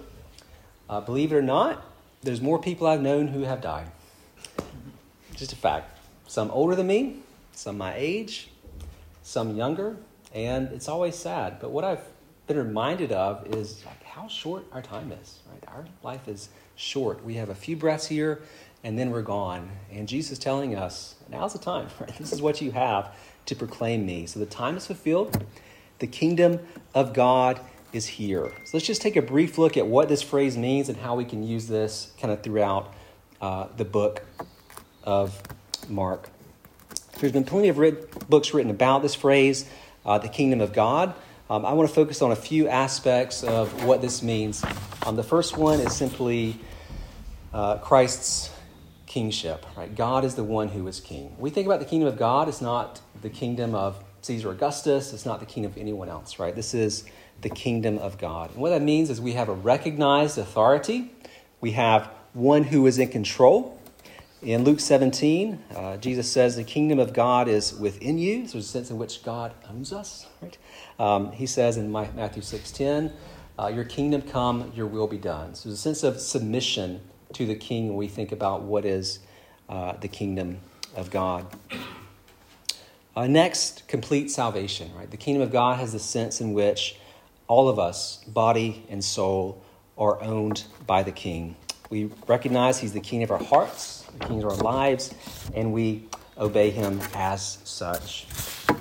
uh, 0.91 1.01
believe 1.01 1.33
it 1.33 1.37
or 1.37 1.41
not, 1.41 1.83
there's 2.23 2.43
more 2.43 2.59
people 2.59 2.87
I've 2.87 3.01
known 3.01 3.29
who 3.29 3.45
have 3.45 3.63
died. 3.63 3.87
Just 5.35 5.55
a 5.55 5.57
fact. 5.57 5.99
Some 6.27 6.51
older 6.51 6.75
than 6.77 6.89
me, 6.89 7.21
some 7.53 7.79
my 7.79 7.95
age, 7.97 8.51
some 9.23 9.57
younger, 9.57 9.97
and 10.35 10.69
it's 10.73 10.89
always 10.89 11.17
sad. 11.17 11.59
But 11.59 11.71
what 11.71 11.85
I've 11.85 12.05
been 12.47 12.59
reminded 12.59 13.13
of 13.13 13.47
is 13.47 13.83
like 13.87 14.03
how 14.03 14.29
short 14.29 14.67
our 14.73 14.83
time 14.83 15.11
is. 15.11 15.39
Right, 15.51 15.65
our 15.75 15.87
life 16.03 16.29
is 16.29 16.51
short. 16.77 17.25
We 17.25 17.35
have 17.35 17.49
a 17.49 17.55
few 17.55 17.77
breaths 17.77 18.07
here, 18.07 18.43
and 18.83 18.99
then 18.99 19.11
we're 19.11 19.23
gone. 19.23 19.71
And 19.93 20.09
Jesus 20.09 20.39
telling 20.39 20.77
us, 20.77 21.15
now's 21.29 21.53
the 21.53 21.59
time. 21.59 21.89
Right? 22.01 22.17
This 22.19 22.33
is 22.33 22.43
what 22.43 22.61
you 22.61 22.73
have 22.73 23.15
to 23.47 23.55
proclaim 23.55 24.07
me. 24.07 24.27
So 24.27 24.41
the 24.41 24.47
time 24.47 24.77
is 24.77 24.87
fulfilled. 24.87 25.45
The 25.99 26.07
kingdom 26.07 26.61
of 26.95 27.13
God 27.13 27.61
is 27.93 28.07
here. 28.07 28.51
So 28.65 28.71
let's 28.75 28.87
just 28.87 29.01
take 29.01 29.17
a 29.17 29.23
brief 29.23 29.57
look 29.57 29.77
at 29.77 29.87
what 29.87 30.09
this 30.09 30.23
phrase 30.23 30.57
means 30.57 30.89
and 30.89 30.99
how 30.99 31.15
we 31.15 31.25
can 31.25 31.43
use 31.43 31.69
this 31.69 32.13
kind 32.21 32.33
of 32.33 32.43
throughout 32.43 32.93
uh, 33.41 33.69
the 33.77 33.85
book 33.85 34.25
of 35.05 35.41
Mark. 35.89 36.29
There's 37.19 37.33
been 37.33 37.45
plenty 37.45 37.69
of 37.69 37.79
writ- 37.79 38.29
books 38.29 38.53
written 38.53 38.71
about 38.71 39.03
this 39.03 39.15
phrase, 39.15 39.69
uh, 40.05 40.19
the 40.19 40.29
kingdom 40.29 40.61
of 40.61 40.73
God. 40.73 41.15
Um, 41.51 41.67
I 41.67 41.75
want 41.75 41.87
to 41.87 41.95
focus 41.95 42.23
on 42.23 42.33
a 42.33 42.37
few 42.37 42.69
aspects 42.69 43.43
of 43.45 43.85
what 43.85 44.01
this 44.01 44.23
means. 44.23 44.65
Um, 45.05 45.15
the 45.15 45.23
first 45.23 45.59
one 45.59 45.79
is 45.79 45.95
simply 45.95 46.59
uh, 47.53 47.77
Christ's 47.79 48.51
kingship, 49.05 49.67
right? 49.77 49.95
God 49.95 50.25
is 50.25 50.37
the 50.37 50.43
one 50.43 50.69
who 50.69 50.89
is 50.89 51.01
king. 51.01 51.37
We 51.39 51.51
think 51.51 51.67
about 51.67 51.81
the 51.81 51.85
kingdom 51.85 52.09
of 52.09 52.17
God, 52.17 52.49
it's 52.49 52.63
not 52.63 53.03
the 53.21 53.29
kingdom 53.29 53.75
of 53.75 54.03
Caesar 54.23 54.53
Augustus, 54.53 55.13
it's 55.13 55.27
not 55.27 55.39
the 55.39 55.45
kingdom 55.45 55.73
of 55.73 55.77
anyone 55.77 56.09
else, 56.09 56.39
right? 56.39 56.55
This 56.55 56.73
is 56.73 57.05
the 57.43 57.51
kingdom 57.51 57.99
of 57.99 58.17
God. 58.17 58.51
And 58.53 58.59
what 58.59 58.71
that 58.71 58.81
means 58.81 59.11
is 59.11 59.21
we 59.21 59.33
have 59.33 59.51
a 59.51 59.55
recognized 59.55 60.39
authority, 60.39 61.13
we 61.61 61.73
have 61.73 62.09
one 62.33 62.63
who 62.63 62.87
is 62.87 62.99
in 62.99 63.09
control. 63.09 63.79
In 64.45 64.63
Luke 64.63 64.79
17, 64.79 65.59
uh, 65.75 65.97
Jesus 65.97 66.31
says 66.31 66.55
the 66.55 66.65
kingdom 66.65 66.99
of 66.99 67.15
God 67.15 67.49
is 67.49 67.73
within 67.73 68.19
you. 68.19 68.47
So 68.47 68.53
there's 68.55 68.67
a 68.67 68.69
sense 68.69 68.91
in 68.91 68.99
which 68.99 69.23
God 69.23 69.55
owns 69.71 69.91
us, 69.91 70.27
right? 70.43 70.59
Um, 70.99 71.33
he 71.33 71.47
says 71.47 71.79
in 71.79 71.91
Matthew 71.91 72.43
6.10, 72.43 73.11
uh, 73.59 73.69
your 73.69 73.85
kingdom 73.85 74.21
come, 74.21 74.71
your 74.75 74.87
will 74.87 75.07
be 75.07 75.17
done. 75.17 75.55
So 75.55 75.71
there's 75.71 75.79
a 75.79 75.83
sense 75.83 76.03
of 76.03 76.21
submission 76.21 77.01
to 77.33 77.47
the 77.47 77.55
king 77.55 77.89
when 77.89 77.97
we 77.97 78.07
think 78.07 78.33
about 78.33 78.61
what 78.61 78.85
is 78.85 79.21
uh, 79.71 79.93
the 79.93 80.09
kingdom 80.09 80.59
of 80.95 81.11
God. 81.11 81.47
Uh, 83.17 83.27
next, 83.27 83.89
complete 83.89 84.31
salvation, 84.31 84.95
right? 84.95 85.11
The 85.11 85.17
kingdom 85.17 85.43
of 85.43 85.53
God 85.53 85.79
has 85.79 85.95
the 85.95 85.99
sense 85.99 86.43
in 86.43 86.53
which 86.53 86.99
all 87.49 87.67
of 87.71 87.79
us, 87.79 88.23
body 88.25 88.85
and 88.91 89.03
soul, 89.03 89.65
are 89.97 90.21
owned 90.21 90.65
by 90.87 91.03
the 91.03 91.13
king. 91.13 91.57
We 91.89 92.11
recognize 92.27 92.81
he's 92.81 92.93
the 92.93 93.01
king 93.01 93.23
of 93.23 93.31
our 93.31 93.43
hearts, 93.43 94.04
the 94.19 94.27
king 94.27 94.43
of 94.43 94.51
our 94.51 94.57
lives, 94.57 95.15
and 95.55 95.73
we 95.73 96.07
obey 96.39 96.71
him 96.71 97.01
as 97.15 97.59
such. 97.65 98.27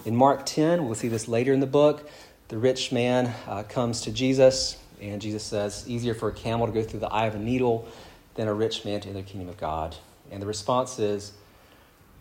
In 0.06 0.16
Mark 0.16 0.46
10, 0.46 0.86
we'll 0.86 0.96
see 0.96 1.08
this 1.08 1.28
later 1.28 1.54
in 1.54 1.60
the 1.60 1.68
book, 1.68 2.10
the 2.50 2.58
rich 2.58 2.92
man 2.92 3.34
uh, 3.48 3.64
comes 3.64 4.02
to 4.02 4.12
Jesus, 4.12 4.78
and 5.02 5.22
Jesus 5.22 5.44
says, 5.44 5.86
Easier 5.88 6.14
for 6.14 6.30
a 6.30 6.34
camel 6.34 6.68
to 6.68 6.74
go 6.74 6.84
through 6.84 7.00
the 7.00 7.10
eye 7.10 7.26
of 7.26 7.36
a 7.36 7.40
needle 7.40 7.88
than 8.36 8.48
a 8.48 8.54
rich 8.54 8.86
man 8.86 9.02
to 9.02 9.10
enter 9.10 9.22
the 9.22 9.28
kingdom 9.28 9.50
of 9.50 9.58
God. 9.58 9.96
And 10.32 10.42
the 10.42 10.48
response 10.48 11.00
is, 11.00 11.34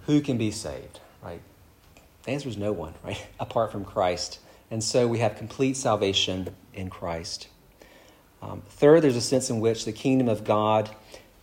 Who 0.06 0.20
can 0.20 0.38
be 0.38 0.50
saved? 0.50 1.00
Right? 1.22 1.40
The 2.24 2.30
answer 2.30 2.48
is 2.48 2.56
no 2.56 2.72
one, 2.72 2.94
right? 3.04 3.24
Apart 3.40 3.72
from 3.72 3.84
Christ. 3.84 4.38
And 4.70 4.82
so 4.82 5.06
we 5.06 5.18
have 5.18 5.36
complete 5.36 5.76
salvation 5.76 6.54
in 6.72 6.88
Christ. 6.88 7.48
Um, 8.40 8.62
third, 8.68 9.02
there's 9.02 9.16
a 9.16 9.20
sense 9.20 9.50
in 9.50 9.60
which 9.60 9.84
the 9.84 9.92
kingdom 9.92 10.28
of 10.28 10.44
God 10.44 10.90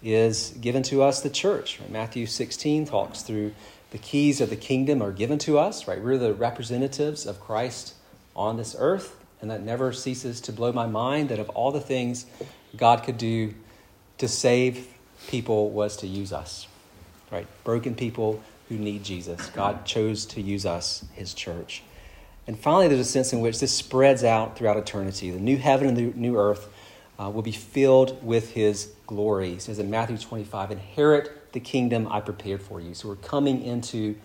is 0.01 0.51
given 0.61 0.83
to 0.83 1.03
us, 1.03 1.21
the 1.21 1.29
church. 1.29 1.79
Right? 1.79 1.89
Matthew 1.89 2.25
16 2.25 2.85
talks 2.85 3.21
through 3.21 3.53
the 3.91 3.97
keys 3.97 4.39
of 4.39 4.49
the 4.49 4.55
kingdom 4.55 5.01
are 5.01 5.11
given 5.11 5.39
to 5.39 5.57
us, 5.57 5.87
right? 5.87 6.01
We're 6.01 6.17
the 6.17 6.33
representatives 6.33 7.25
of 7.25 7.39
Christ 7.39 7.95
on 8.35 8.57
this 8.57 8.75
earth, 8.77 9.15
and 9.41 9.49
that 9.49 9.63
never 9.63 9.91
ceases 9.91 10.39
to 10.41 10.51
blow 10.51 10.71
my 10.71 10.85
mind 10.85 11.29
that 11.29 11.39
of 11.39 11.49
all 11.49 11.71
the 11.71 11.79
things 11.79 12.25
God 12.77 13.03
could 13.03 13.17
do 13.17 13.53
to 14.19 14.27
save 14.27 14.87
people 15.27 15.69
was 15.71 15.97
to 15.97 16.07
use 16.07 16.31
us, 16.31 16.67
right? 17.31 17.47
Broken 17.63 17.95
people 17.95 18.43
who 18.67 18.77
need 18.77 19.03
Jesus. 19.03 19.49
God 19.49 19.85
chose 19.85 20.25
to 20.27 20.41
use 20.41 20.65
us, 20.65 21.03
his 21.13 21.33
church. 21.33 21.81
And 22.45 22.57
finally, 22.57 22.87
there's 22.87 22.99
a 22.99 23.05
sense 23.05 23.33
in 23.33 23.41
which 23.41 23.59
this 23.59 23.73
spreads 23.73 24.23
out 24.23 24.57
throughout 24.57 24.77
eternity. 24.77 25.31
The 25.31 25.39
new 25.39 25.57
heaven 25.57 25.87
and 25.87 25.97
the 25.97 26.17
new 26.19 26.37
earth 26.37 26.69
uh, 27.19 27.29
will 27.29 27.41
be 27.41 27.51
filled 27.51 28.23
with 28.23 28.51
his 28.51 28.91
glory. 29.05 29.59
Says 29.59 29.77
in 29.79 29.89
Matthew 29.89 30.17
25, 30.17 30.71
inherit 30.71 31.51
the 31.53 31.59
kingdom 31.59 32.07
I 32.07 32.21
prepared 32.21 32.61
for 32.61 32.79
you. 32.79 32.93
So 32.93 33.09
we're 33.09 33.15
coming 33.17 33.61
into 33.63 34.15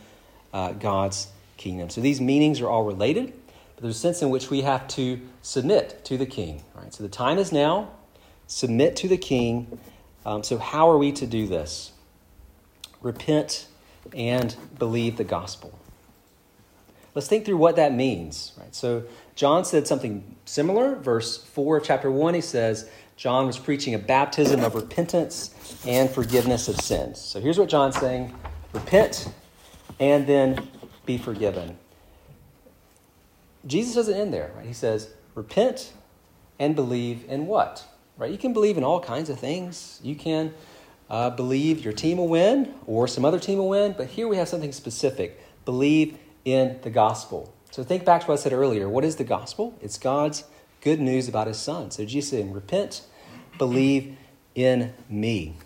uh, 0.52 0.72
God's 0.72 1.28
kingdom. 1.56 1.90
So 1.90 2.00
these 2.00 2.20
meanings 2.20 2.60
are 2.60 2.68
all 2.68 2.84
related, 2.84 3.32
but 3.74 3.82
there's 3.82 3.96
a 3.96 3.98
sense 3.98 4.22
in 4.22 4.30
which 4.30 4.50
we 4.50 4.62
have 4.62 4.86
to 4.88 5.20
submit 5.42 6.04
to 6.04 6.16
the 6.16 6.26
king. 6.26 6.62
Right? 6.74 6.94
So 6.94 7.02
the 7.02 7.08
time 7.08 7.38
is 7.38 7.50
now 7.50 7.90
submit 8.46 8.96
to 8.96 9.08
the 9.08 9.16
king. 9.16 9.78
Um, 10.26 10.42
so, 10.42 10.58
how 10.58 10.90
are 10.90 10.98
we 10.98 11.12
to 11.12 11.26
do 11.26 11.46
this? 11.46 11.92
Repent 13.00 13.66
and 14.14 14.54
believe 14.78 15.16
the 15.16 15.24
gospel. 15.24 15.78
Let's 17.14 17.28
think 17.28 17.44
through 17.44 17.58
what 17.58 17.76
that 17.76 17.92
means. 17.92 18.52
Right? 18.58 18.74
So, 18.74 19.04
John 19.34 19.64
said 19.64 19.86
something 19.86 20.36
similar. 20.44 20.96
Verse 20.96 21.42
4 21.44 21.78
of 21.78 21.84
chapter 21.84 22.10
1, 22.10 22.34
he 22.34 22.40
says, 22.40 22.88
John 23.16 23.46
was 23.46 23.58
preaching 23.58 23.94
a 23.94 23.98
baptism 23.98 24.62
of 24.64 24.74
repentance 24.74 25.54
and 25.86 26.10
forgiveness 26.10 26.68
of 26.68 26.76
sins. 26.80 27.20
So, 27.20 27.40
here's 27.40 27.58
what 27.58 27.68
John's 27.68 27.96
saying 27.96 28.34
repent 28.72 29.32
and 30.00 30.26
then 30.26 30.68
be 31.06 31.18
forgiven. 31.18 31.78
Jesus 33.66 33.94
doesn't 33.94 34.14
end 34.14 34.32
there, 34.32 34.52
right? 34.56 34.66
He 34.66 34.72
says, 34.72 35.10
repent 35.34 35.92
and 36.58 36.74
believe 36.74 37.24
in 37.28 37.46
what? 37.46 37.86
right? 38.16 38.30
You 38.30 38.38
can 38.38 38.52
believe 38.52 38.76
in 38.76 38.84
all 38.84 39.00
kinds 39.00 39.30
of 39.30 39.38
things. 39.38 40.00
You 40.02 40.14
can 40.14 40.54
uh, 41.10 41.30
believe 41.30 41.84
your 41.84 41.92
team 41.92 42.18
will 42.18 42.28
win 42.28 42.74
or 42.86 43.08
some 43.08 43.24
other 43.24 43.38
team 43.38 43.58
will 43.58 43.68
win, 43.68 43.94
but 43.96 44.08
here 44.08 44.28
we 44.28 44.36
have 44.36 44.48
something 44.48 44.72
specific. 44.72 45.40
Believe 45.64 46.18
in 46.44 46.78
the 46.82 46.90
gospel. 46.90 47.52
So 47.74 47.82
think 47.82 48.04
back 48.04 48.20
to 48.20 48.28
what 48.28 48.38
I 48.38 48.40
said 48.40 48.52
earlier. 48.52 48.88
What 48.88 49.04
is 49.04 49.16
the 49.16 49.24
gospel? 49.24 49.76
It's 49.82 49.98
God's 49.98 50.44
good 50.80 51.00
news 51.00 51.26
about 51.26 51.48
his 51.48 51.56
son. 51.56 51.90
So 51.90 52.04
Jesus 52.04 52.30
said, 52.30 52.54
repent, 52.54 53.02
believe 53.58 54.16
in 54.54 54.94
me. 55.08 55.56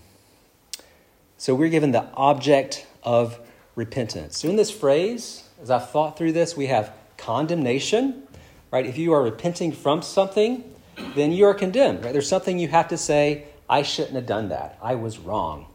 So 1.37 1.55
we're 1.55 1.69
given 1.69 1.93
the 1.93 2.07
object 2.15 2.87
of 3.03 3.39
repentance. 3.75 4.39
So 4.39 4.49
in 4.49 4.57
this 4.57 4.71
phrase, 4.71 5.51
as 5.61 5.71
I've 5.71 5.91
thought 5.91 6.17
through 6.17 6.33
this, 6.33 6.57
we 6.57 6.69
have 6.69 6.95
condemnation, 7.19 8.27
right? 8.71 8.87
If 8.87 8.97
you 8.97 9.13
are 9.13 9.23
repenting 9.23 9.71
from 9.71 10.01
something, 10.01 10.65
then 11.15 11.31
you 11.31 11.45
are 11.45 11.53
condemned. 11.53 12.07
Right? 12.07 12.15
There's 12.15 12.27
something 12.27 12.59
you 12.59 12.69
have 12.69 12.89
to 12.89 12.97
say, 12.97 13.49
I 13.69 13.83
shouldn't 13.83 14.15
have 14.15 14.25
done 14.25 14.49
that. 14.49 14.79
I 14.81 14.95
was 14.95 15.19
wrong. 15.19 15.67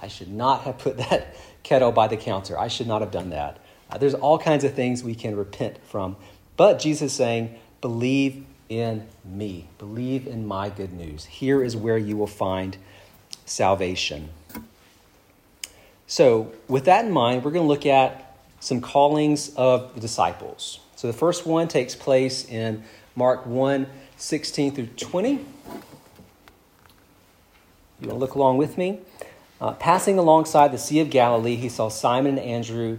I 0.00 0.08
should 0.08 0.32
not 0.32 0.62
have 0.62 0.78
put 0.78 0.96
that 1.08 1.36
kettle 1.62 1.92
by 1.92 2.08
the 2.08 2.16
counter. 2.16 2.58
I 2.58 2.66
should 2.66 2.88
not 2.88 3.02
have 3.02 3.12
done 3.12 3.30
that. 3.30 3.60
Uh, 3.90 3.98
there's 3.98 4.14
all 4.14 4.38
kinds 4.38 4.64
of 4.64 4.74
things 4.74 5.02
we 5.04 5.14
can 5.14 5.36
repent 5.36 5.78
from. 5.86 6.16
But 6.56 6.78
Jesus 6.78 7.12
is 7.12 7.16
saying, 7.16 7.58
believe 7.80 8.44
in 8.68 9.06
me. 9.24 9.68
Believe 9.78 10.26
in 10.26 10.46
my 10.46 10.70
good 10.70 10.92
news. 10.92 11.24
Here 11.26 11.62
is 11.62 11.76
where 11.76 11.98
you 11.98 12.16
will 12.16 12.26
find 12.26 12.76
salvation. 13.44 14.30
So, 16.06 16.52
with 16.68 16.84
that 16.84 17.04
in 17.04 17.10
mind, 17.10 17.44
we're 17.44 17.50
going 17.50 17.64
to 17.64 17.68
look 17.68 17.86
at 17.86 18.36
some 18.60 18.80
callings 18.80 19.54
of 19.56 19.94
the 19.94 20.00
disciples. 20.00 20.80
So, 20.94 21.06
the 21.08 21.12
first 21.12 21.46
one 21.46 21.68
takes 21.68 21.94
place 21.94 22.44
in 22.44 22.84
Mark 23.14 23.46
1 23.46 23.86
16 24.18 24.74
through 24.74 24.86
20. 24.86 25.30
You 25.32 25.38
want 28.00 28.10
to 28.10 28.14
look 28.14 28.34
along 28.34 28.56
with 28.58 28.78
me? 28.78 29.00
Uh, 29.60 29.72
passing 29.72 30.18
alongside 30.18 30.72
the 30.72 30.78
Sea 30.78 31.00
of 31.00 31.10
Galilee, 31.10 31.56
he 31.56 31.68
saw 31.68 31.88
Simon 31.88 32.38
and 32.38 32.46
Andrew, 32.46 32.98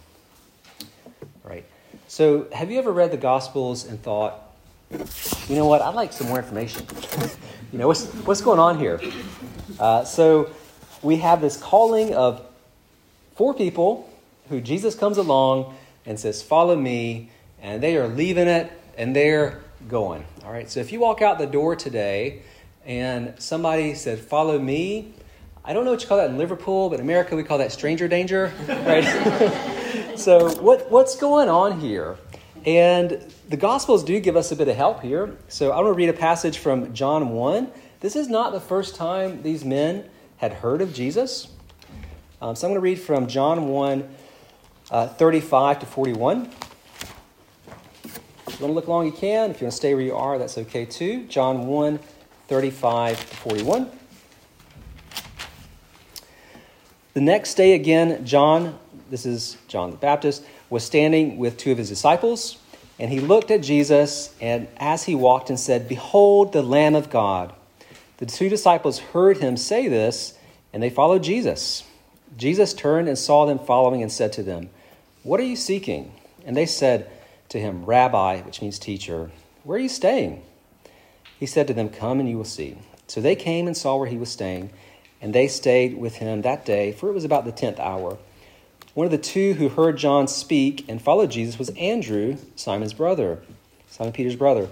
So, 2.11 2.47
have 2.51 2.69
you 2.69 2.77
ever 2.77 2.91
read 2.91 3.11
the 3.11 3.15
Gospels 3.15 3.85
and 3.85 3.97
thought, 4.03 4.37
you 5.47 5.55
know 5.55 5.65
what, 5.65 5.81
I'd 5.81 5.95
like 5.95 6.11
some 6.11 6.27
more 6.27 6.39
information? 6.39 6.85
you 7.71 7.79
know, 7.79 7.87
what's, 7.87 8.07
what's 8.25 8.41
going 8.41 8.59
on 8.59 8.77
here? 8.77 8.99
Uh, 9.79 10.03
so, 10.03 10.51
we 11.01 11.15
have 11.15 11.39
this 11.39 11.55
calling 11.55 12.13
of 12.13 12.45
four 13.37 13.53
people 13.53 14.11
who 14.49 14.59
Jesus 14.59 14.93
comes 14.93 15.17
along 15.17 15.73
and 16.05 16.19
says, 16.19 16.43
Follow 16.43 16.75
me, 16.75 17.29
and 17.61 17.81
they 17.81 17.95
are 17.95 18.09
leaving 18.09 18.49
it 18.49 18.69
and 18.97 19.15
they're 19.15 19.61
going. 19.87 20.25
All 20.43 20.51
right, 20.51 20.69
so 20.69 20.81
if 20.81 20.91
you 20.91 20.99
walk 20.99 21.21
out 21.21 21.39
the 21.39 21.47
door 21.47 21.77
today 21.77 22.41
and 22.85 23.35
somebody 23.37 23.95
said, 23.95 24.19
Follow 24.19 24.59
me, 24.59 25.13
I 25.63 25.71
don't 25.71 25.85
know 25.85 25.91
what 25.91 26.01
you 26.01 26.09
call 26.09 26.17
that 26.17 26.29
in 26.29 26.37
Liverpool, 26.37 26.89
but 26.89 26.95
in 26.95 27.05
America 27.05 27.37
we 27.37 27.45
call 27.45 27.59
that 27.59 27.71
stranger 27.71 28.09
danger, 28.09 28.51
right? 28.67 29.67
so, 30.21 30.51
what, 30.61 30.91
what's 30.91 31.15
going 31.15 31.49
on 31.49 31.79
here? 31.79 32.15
And 32.63 33.33
the 33.49 33.57
Gospels 33.57 34.03
do 34.03 34.19
give 34.19 34.35
us 34.35 34.51
a 34.51 34.55
bit 34.55 34.67
of 34.67 34.75
help 34.75 35.01
here. 35.01 35.35
So, 35.47 35.71
I'm 35.71 35.79
going 35.79 35.93
to 35.93 35.97
read 35.97 36.09
a 36.09 36.13
passage 36.13 36.59
from 36.59 36.93
John 36.93 37.29
1. 37.29 37.71
This 38.01 38.15
is 38.15 38.27
not 38.27 38.51
the 38.51 38.59
first 38.59 38.95
time 38.95 39.41
these 39.41 39.65
men 39.65 40.07
had 40.37 40.53
heard 40.53 40.79
of 40.79 40.93
Jesus. 40.93 41.47
Um, 42.39 42.55
so, 42.55 42.67
I'm 42.67 42.73
going 42.73 42.75
to 42.75 42.83
read 42.83 42.99
from 42.99 43.25
John 43.25 43.67
1, 43.69 44.15
uh, 44.91 45.07
35 45.07 45.79
to 45.79 45.85
41. 45.87 46.51
If 48.03 48.13
you 48.13 48.13
want 48.45 48.59
to 48.59 48.67
look 48.67 48.87
long, 48.87 49.07
you 49.07 49.11
can. 49.11 49.49
If 49.49 49.59
you 49.59 49.65
want 49.65 49.71
to 49.71 49.77
stay 49.77 49.95
where 49.95 50.03
you 50.03 50.15
are, 50.15 50.37
that's 50.37 50.59
okay 50.59 50.85
too. 50.85 51.25
John 51.25 51.65
1, 51.65 51.99
35 52.47 53.19
to 53.27 53.35
41. 53.37 53.91
The 57.13 57.21
next 57.21 57.55
day, 57.55 57.73
again, 57.73 58.23
John, 58.23 58.77
this 59.11 59.27
is 59.27 59.57
John 59.67 59.91
the 59.91 59.97
Baptist, 59.97 60.43
was 60.71 60.83
standing 60.83 61.37
with 61.37 61.57
two 61.57 61.71
of 61.71 61.77
his 61.77 61.89
disciples, 61.89 62.57
and 62.97 63.11
he 63.11 63.19
looked 63.19 63.51
at 63.51 63.61
Jesus, 63.61 64.33
and 64.41 64.67
as 64.77 65.03
he 65.03 65.13
walked 65.13 65.49
and 65.49 65.59
said, 65.59 65.87
Behold 65.87 66.53
the 66.53 66.63
Lamb 66.63 66.95
of 66.95 67.11
God. 67.11 67.53
The 68.17 68.25
two 68.25 68.49
disciples 68.49 68.97
heard 68.97 69.37
him 69.37 69.57
say 69.57 69.87
this, 69.87 70.33
and 70.73 70.81
they 70.81 70.89
followed 70.89 71.23
Jesus. 71.23 71.83
Jesus 72.37 72.73
turned 72.73 73.07
and 73.07 73.17
saw 73.17 73.45
them 73.45 73.59
following 73.59 74.01
and 74.01 74.11
said 74.11 74.33
to 74.33 74.43
them, 74.43 74.69
what 75.23 75.39
are 75.39 75.43
you 75.43 75.55
seeking? 75.55 76.11
And 76.45 76.57
they 76.57 76.65
said 76.65 77.09
to 77.49 77.59
him, 77.59 77.85
Rabbi, 77.85 78.41
which 78.41 78.61
means 78.61 78.79
teacher, 78.79 79.29
where 79.63 79.77
are 79.77 79.81
you 79.81 79.89
staying? 79.89 80.41
He 81.39 81.45
said 81.45 81.67
to 81.67 81.75
them, 81.75 81.89
Come 81.89 82.19
and 82.19 82.27
you 82.27 82.37
will 82.37 82.43
see. 82.43 82.77
So 83.05 83.21
they 83.21 83.35
came 83.35 83.67
and 83.67 83.77
saw 83.77 83.97
where 83.97 84.07
he 84.07 84.17
was 84.17 84.31
staying, 84.31 84.71
and 85.21 85.33
they 85.33 85.47
stayed 85.47 85.97
with 85.97 86.15
him 86.15 86.41
that 86.41 86.65
day, 86.65 86.91
for 86.91 87.09
it 87.09 87.13
was 87.13 87.23
about 87.23 87.45
the 87.45 87.51
tenth 87.51 87.79
hour. 87.79 88.17
One 88.93 89.05
of 89.05 89.11
the 89.11 89.17
two 89.17 89.53
who 89.53 89.69
heard 89.69 89.97
John 89.97 90.27
speak 90.27 90.83
and 90.89 91.01
followed 91.01 91.31
Jesus 91.31 91.57
was 91.57 91.69
Andrew, 91.77 92.35
Simon's 92.57 92.91
brother, 92.91 93.41
Simon 93.87 94.11
Peter's 94.11 94.35
brother. 94.35 94.67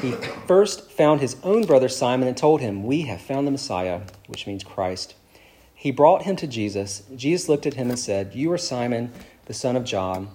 He 0.00 0.12
first 0.46 0.92
found 0.92 1.20
his 1.20 1.36
own 1.42 1.64
brother 1.64 1.88
Simon 1.88 2.28
and 2.28 2.36
told 2.36 2.60
him, 2.60 2.84
We 2.84 3.02
have 3.02 3.20
found 3.20 3.48
the 3.48 3.50
Messiah, 3.50 4.02
which 4.28 4.46
means 4.46 4.62
Christ. 4.62 5.14
He 5.74 5.90
brought 5.90 6.22
him 6.22 6.36
to 6.36 6.46
Jesus. 6.46 7.02
Jesus 7.16 7.48
looked 7.48 7.66
at 7.66 7.74
him 7.74 7.90
and 7.90 7.98
said, 7.98 8.32
You 8.32 8.52
are 8.52 8.58
Simon 8.58 9.10
the 9.46 9.54
son 9.54 9.74
of 9.74 9.84
John, 9.84 10.28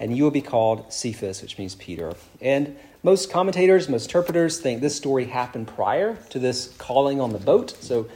and 0.00 0.16
you 0.16 0.24
will 0.24 0.32
be 0.32 0.42
called 0.42 0.92
Cephas, 0.92 1.42
which 1.42 1.58
means 1.58 1.76
Peter. 1.76 2.12
And 2.40 2.76
most 3.04 3.30
commentators, 3.30 3.88
most 3.88 4.06
interpreters 4.06 4.58
think 4.58 4.80
this 4.80 4.96
story 4.96 5.26
happened 5.26 5.68
prior 5.68 6.16
to 6.30 6.40
this 6.40 6.74
calling 6.76 7.20
on 7.20 7.32
the 7.32 7.38
boat. 7.38 7.70
So 7.80 8.08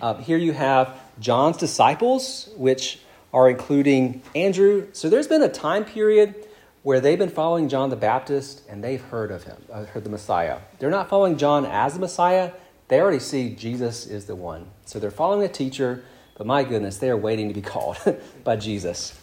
uh, 0.00 0.14
here 0.14 0.38
you 0.38 0.52
have 0.52 0.96
John's 1.18 1.56
disciples, 1.56 2.48
which 2.56 2.99
are 3.32 3.48
including 3.48 4.22
Andrew. 4.34 4.88
So 4.92 5.08
there's 5.08 5.28
been 5.28 5.42
a 5.42 5.48
time 5.48 5.84
period 5.84 6.34
where 6.82 7.00
they've 7.00 7.18
been 7.18 7.28
following 7.28 7.68
John 7.68 7.90
the 7.90 7.96
Baptist 7.96 8.62
and 8.68 8.82
they've 8.82 9.00
heard 9.00 9.30
of 9.30 9.44
him, 9.44 9.62
uh, 9.70 9.84
heard 9.84 10.04
the 10.04 10.10
Messiah. 10.10 10.58
They're 10.78 10.90
not 10.90 11.08
following 11.08 11.36
John 11.36 11.66
as 11.66 11.94
the 11.94 12.00
Messiah. 12.00 12.52
They 12.88 13.00
already 13.00 13.18
see 13.20 13.54
Jesus 13.54 14.06
is 14.06 14.24
the 14.24 14.34
one. 14.34 14.66
So 14.86 14.98
they're 14.98 15.10
following 15.10 15.44
a 15.44 15.52
teacher, 15.52 16.02
but 16.36 16.46
my 16.46 16.64
goodness, 16.64 16.98
they 16.98 17.10
are 17.10 17.16
waiting 17.16 17.48
to 17.48 17.54
be 17.54 17.62
called 17.62 17.98
by 18.44 18.56
Jesus. 18.56 19.16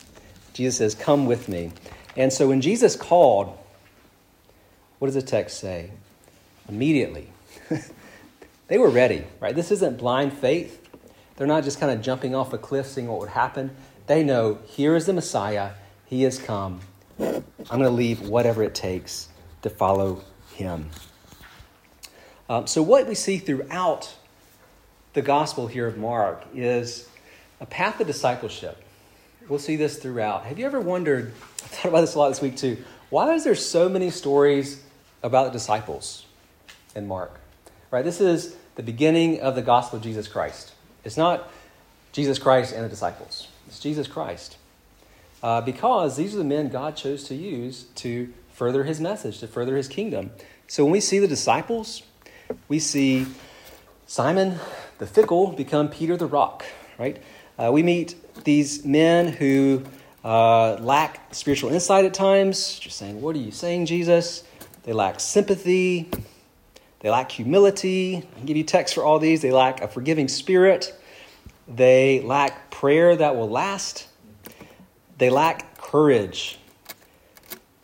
Jesus 0.54 0.78
says, 0.78 0.96
Come 0.96 1.26
with 1.26 1.50
me. 1.50 1.72
And 2.16 2.32
so 2.32 2.48
when 2.48 2.62
Jesus 2.62 2.96
called, 2.96 3.58
what 5.00 5.08
does 5.08 5.16
the 5.16 5.22
text 5.22 5.60
say? 5.60 5.92
Immediately. 6.68 7.30
they 8.68 8.78
were 8.78 8.90
ready, 8.90 9.24
right? 9.40 9.56
This 9.56 9.72
isn't 9.72 9.98
blind 9.98 10.34
faith. 10.34 10.84
They're 11.36 11.48
not 11.48 11.64
just 11.64 11.80
kind 11.80 11.92
of 11.92 12.02
jumping 12.02 12.34
off 12.34 12.54
a 12.54 12.58
cliff 12.58 12.88
seeing 12.88 13.08
what 13.08 13.20
would 13.20 13.30
happen. 13.30 13.76
They 14.08 14.24
know 14.24 14.60
here 14.66 14.96
is 14.96 15.06
the 15.06 15.14
Messiah. 15.14 15.72
He 16.06 16.24
has 16.24 16.40
come. 16.40 16.82
I'm 17.20 17.44
going 17.70 17.84
to 17.84 17.90
leave 17.90 18.22
whatever 18.28 18.64
it 18.64 18.74
takes 18.74 19.28
to 19.62 19.70
follow 19.70 20.24
him. 20.56 20.90
Um, 22.50 22.68
so, 22.68 22.82
what 22.82 23.08
we 23.08 23.16
see 23.16 23.38
throughout 23.38 24.16
the 25.14 25.22
gospel 25.22 25.68
here 25.68 25.88
of 25.88 25.98
Mark 25.98 26.46
is 26.54 27.10
a 27.60 27.66
path 27.66 28.00
of 28.00 28.08
discipleship. 28.08 28.82
We'll 29.50 29.60
see 29.60 29.76
this 29.76 29.98
throughout. 29.98 30.46
Have 30.46 30.60
you 30.60 30.66
ever 30.66 30.80
wondered, 30.80 31.34
I 31.64 31.68
thought 31.68 31.90
about 31.90 32.02
this 32.02 32.16
a 32.16 32.20
lot 32.20 32.30
this 32.30 32.42
week 32.42 32.56
too, 32.56 32.78
why 33.10 33.34
is 33.34 33.44
there 33.44 33.56
so 33.56 33.90
many 33.90 34.10
stories 34.10 34.84
about 35.24 35.46
the 35.46 35.52
disciples 35.52 36.26
in 36.96 37.08
Mark? 37.08 37.40
Right? 37.92 38.04
This 38.04 38.22
is 38.22 38.56
the 38.76 38.84
beginning 38.84 39.42
of 39.42 39.56
the 39.56 39.62
gospel 39.62 39.98
of 39.98 40.04
Jesus 40.04 40.28
Christ. 40.28 40.74
It's 41.04 41.18
not 41.18 41.52
Jesus 42.12 42.38
Christ 42.40 42.74
and 42.74 42.84
the 42.84 42.90
disciples, 42.90 43.48
it's 43.68 43.80
Jesus 43.80 44.08
Christ. 44.08 44.58
Uh, 45.44 45.62
because 45.62 46.18
these 46.18 46.34
are 46.34 46.38
the 46.38 46.44
men 46.44 46.70
God 46.70 46.96
chose 46.96 47.26
to 47.26 47.36
use 47.36 47.86
to 47.96 48.34
further 48.54 48.84
his 48.86 49.00
message, 49.00 49.40
to 49.40 49.48
further 49.48 49.78
his 49.78 49.88
kingdom. 49.88 50.32
So 50.68 50.84
when 50.84 50.92
we 50.92 51.00
see 51.00 51.20
the 51.20 51.28
disciples, 51.28 52.02
we 52.68 52.80
see 52.80 53.28
Simon 54.08 54.60
the 54.98 55.06
fickle 55.06 55.52
become 55.52 55.90
Peter 55.90 56.18
the 56.18 56.26
rock, 56.26 56.66
right? 56.98 57.22
Uh, 57.58 57.72
we 57.72 57.84
meet 57.84 58.16
these 58.44 58.84
men 58.84 59.28
who 59.28 59.84
uh, 60.24 60.74
lack 60.76 61.34
spiritual 61.36 61.72
insight 61.72 62.06
at 62.06 62.14
times, 62.14 62.80
just 62.80 62.98
saying, 62.98 63.22
What 63.22 63.36
are 63.36 63.40
you 63.40 63.52
saying, 63.52 63.86
Jesus? 63.86 64.44
They 64.84 64.94
lack 64.94 65.20
sympathy. 65.20 66.10
They 67.00 67.10
lack 67.10 67.32
humility. 67.32 68.18
I 68.18 68.38
can 68.38 68.46
give 68.46 68.58
you 68.58 68.64
text 68.64 68.96
for 68.96 69.04
all 69.04 69.20
these. 69.20 69.42
They 69.42 69.52
lack 69.52 69.82
a 69.82 69.88
forgiving 69.88 70.28
spirit. 70.28 70.97
They 71.68 72.22
lack 72.22 72.72
prayer 72.72 73.16
that 73.16 73.36
will 73.36 73.50
last. 73.50 74.08
They 75.18 75.30
lack 75.30 75.78
courage. 75.78 76.60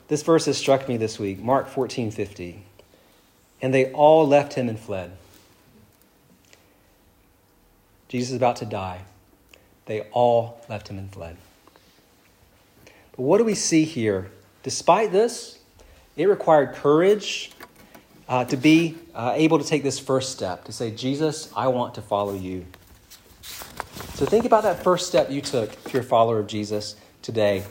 This 0.08 0.22
verse 0.22 0.46
has 0.46 0.58
struck 0.58 0.88
me 0.88 0.98
this 0.98 1.20
week, 1.20 1.40
Mark 1.40 1.68
14 1.68 2.12
50. 2.12 2.64
And 3.62 3.74
they 3.74 3.92
all 3.92 4.28
left 4.28 4.54
him 4.54 4.70
and 4.70 4.80
fled. 4.80 5.12
Jesus 8.08 8.32
is 8.32 8.36
about 8.36 8.58
to 8.58 8.66
die. 8.66 9.02
They 9.86 10.02
all 10.12 10.62
left 10.70 10.88
him 10.88 10.98
and 10.98 11.12
fled. 11.12 11.38
But 13.16 13.24
what 13.24 13.38
do 13.38 13.44
we 13.44 13.56
see 13.56 13.86
here? 13.86 14.32
Despite 14.64 15.12
this, 15.12 15.60
it 16.16 16.28
required 16.28 16.74
courage 16.74 17.52
uh, 18.30 18.46
to 18.46 18.58
be 18.58 18.98
uh, 19.14 19.34
able 19.36 19.60
to 19.60 19.66
take 19.66 19.84
this 19.84 20.00
first 20.00 20.32
step 20.32 20.66
to 20.66 20.72
say, 20.72 20.92
Jesus, 20.92 21.52
I 21.56 21.68
want 21.68 21.96
to 21.96 22.02
follow 22.02 22.34
you. 22.34 22.66
So 24.16 24.28
think 24.28 24.46
about 24.46 24.64
that 24.64 24.84
first 24.84 25.08
step 25.08 25.32
you 25.32 25.42
took 25.42 25.74
if 25.86 25.94
you're 25.94 26.04
a 26.04 26.06
follower 26.06 26.40
of 26.40 26.48
Jesus 26.48 26.96
today. 27.24 27.64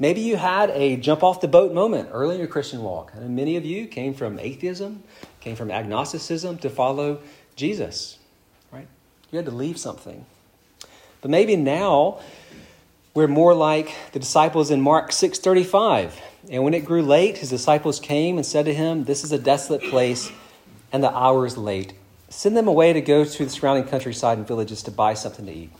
Maybe 0.00 0.22
you 0.22 0.36
had 0.36 0.70
a 0.70 0.96
jump 0.96 1.22
off 1.22 1.40
the 1.40 1.46
boat 1.46 1.72
moment 1.72 2.08
early 2.10 2.34
in 2.34 2.40
your 2.40 2.48
Christian 2.48 2.82
walk. 2.82 3.12
And 3.14 3.36
many 3.36 3.56
of 3.56 3.64
you 3.64 3.86
came 3.86 4.12
from 4.12 4.40
atheism, 4.40 5.04
came 5.40 5.54
from 5.54 5.70
agnosticism 5.70 6.58
to 6.58 6.68
follow 6.68 7.20
Jesus, 7.54 8.18
right? 8.72 8.88
You 9.30 9.36
had 9.36 9.46
to 9.46 9.52
leave 9.52 9.78
something. 9.78 10.26
But 11.20 11.30
maybe 11.30 11.54
now 11.54 12.18
we're 13.14 13.28
more 13.28 13.54
like 13.54 13.94
the 14.10 14.18
disciples 14.18 14.72
in 14.72 14.80
Mark 14.80 15.12
6:35. 15.12 16.20
And 16.50 16.64
when 16.64 16.74
it 16.74 16.84
grew 16.84 17.02
late, 17.02 17.38
his 17.38 17.50
disciples 17.50 18.00
came 18.00 18.36
and 18.36 18.44
said 18.44 18.64
to 18.64 18.74
him, 18.74 19.04
"This 19.04 19.22
is 19.22 19.30
a 19.30 19.38
desolate 19.38 19.82
place, 19.84 20.30
and 20.92 21.04
the 21.04 21.16
hour 21.16 21.46
is 21.46 21.56
late. 21.56 21.92
Send 22.28 22.56
them 22.56 22.66
away 22.66 22.92
to 22.92 23.00
go 23.00 23.24
to 23.24 23.44
the 23.44 23.50
surrounding 23.50 23.84
countryside 23.84 24.38
and 24.38 24.46
villages 24.46 24.82
to 24.82 24.90
buy 24.90 25.14
something 25.14 25.46
to 25.46 25.52
eat." 25.52 25.70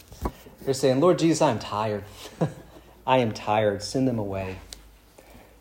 They're 0.64 0.74
saying, 0.74 1.00
"Lord 1.00 1.18
Jesus, 1.18 1.42
I 1.42 1.50
am 1.50 1.58
tired. 1.58 2.04
I 3.06 3.18
am 3.18 3.32
tired. 3.32 3.82
Send 3.82 4.08
them 4.08 4.18
away." 4.18 4.56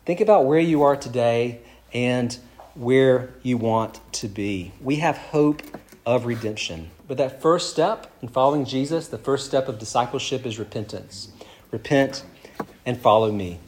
Think 0.04 0.20
about 0.20 0.44
where 0.44 0.60
you 0.60 0.82
are 0.82 0.96
today 0.96 1.60
and 1.92 2.36
where 2.74 3.30
you 3.42 3.56
want 3.56 4.00
to 4.12 4.28
be. 4.28 4.72
We 4.80 4.96
have 4.96 5.16
hope 5.16 5.62
of 6.04 6.26
redemption. 6.26 6.90
But 7.06 7.16
that 7.18 7.40
first 7.40 7.70
step 7.70 8.12
in 8.20 8.28
following 8.28 8.64
Jesus, 8.64 9.08
the 9.08 9.18
first 9.18 9.46
step 9.46 9.68
of 9.68 9.78
discipleship 9.78 10.44
is 10.44 10.58
repentance. 10.58 11.28
Repent 11.70 12.24
and 12.84 12.98
follow 12.98 13.32
me. 13.32 13.58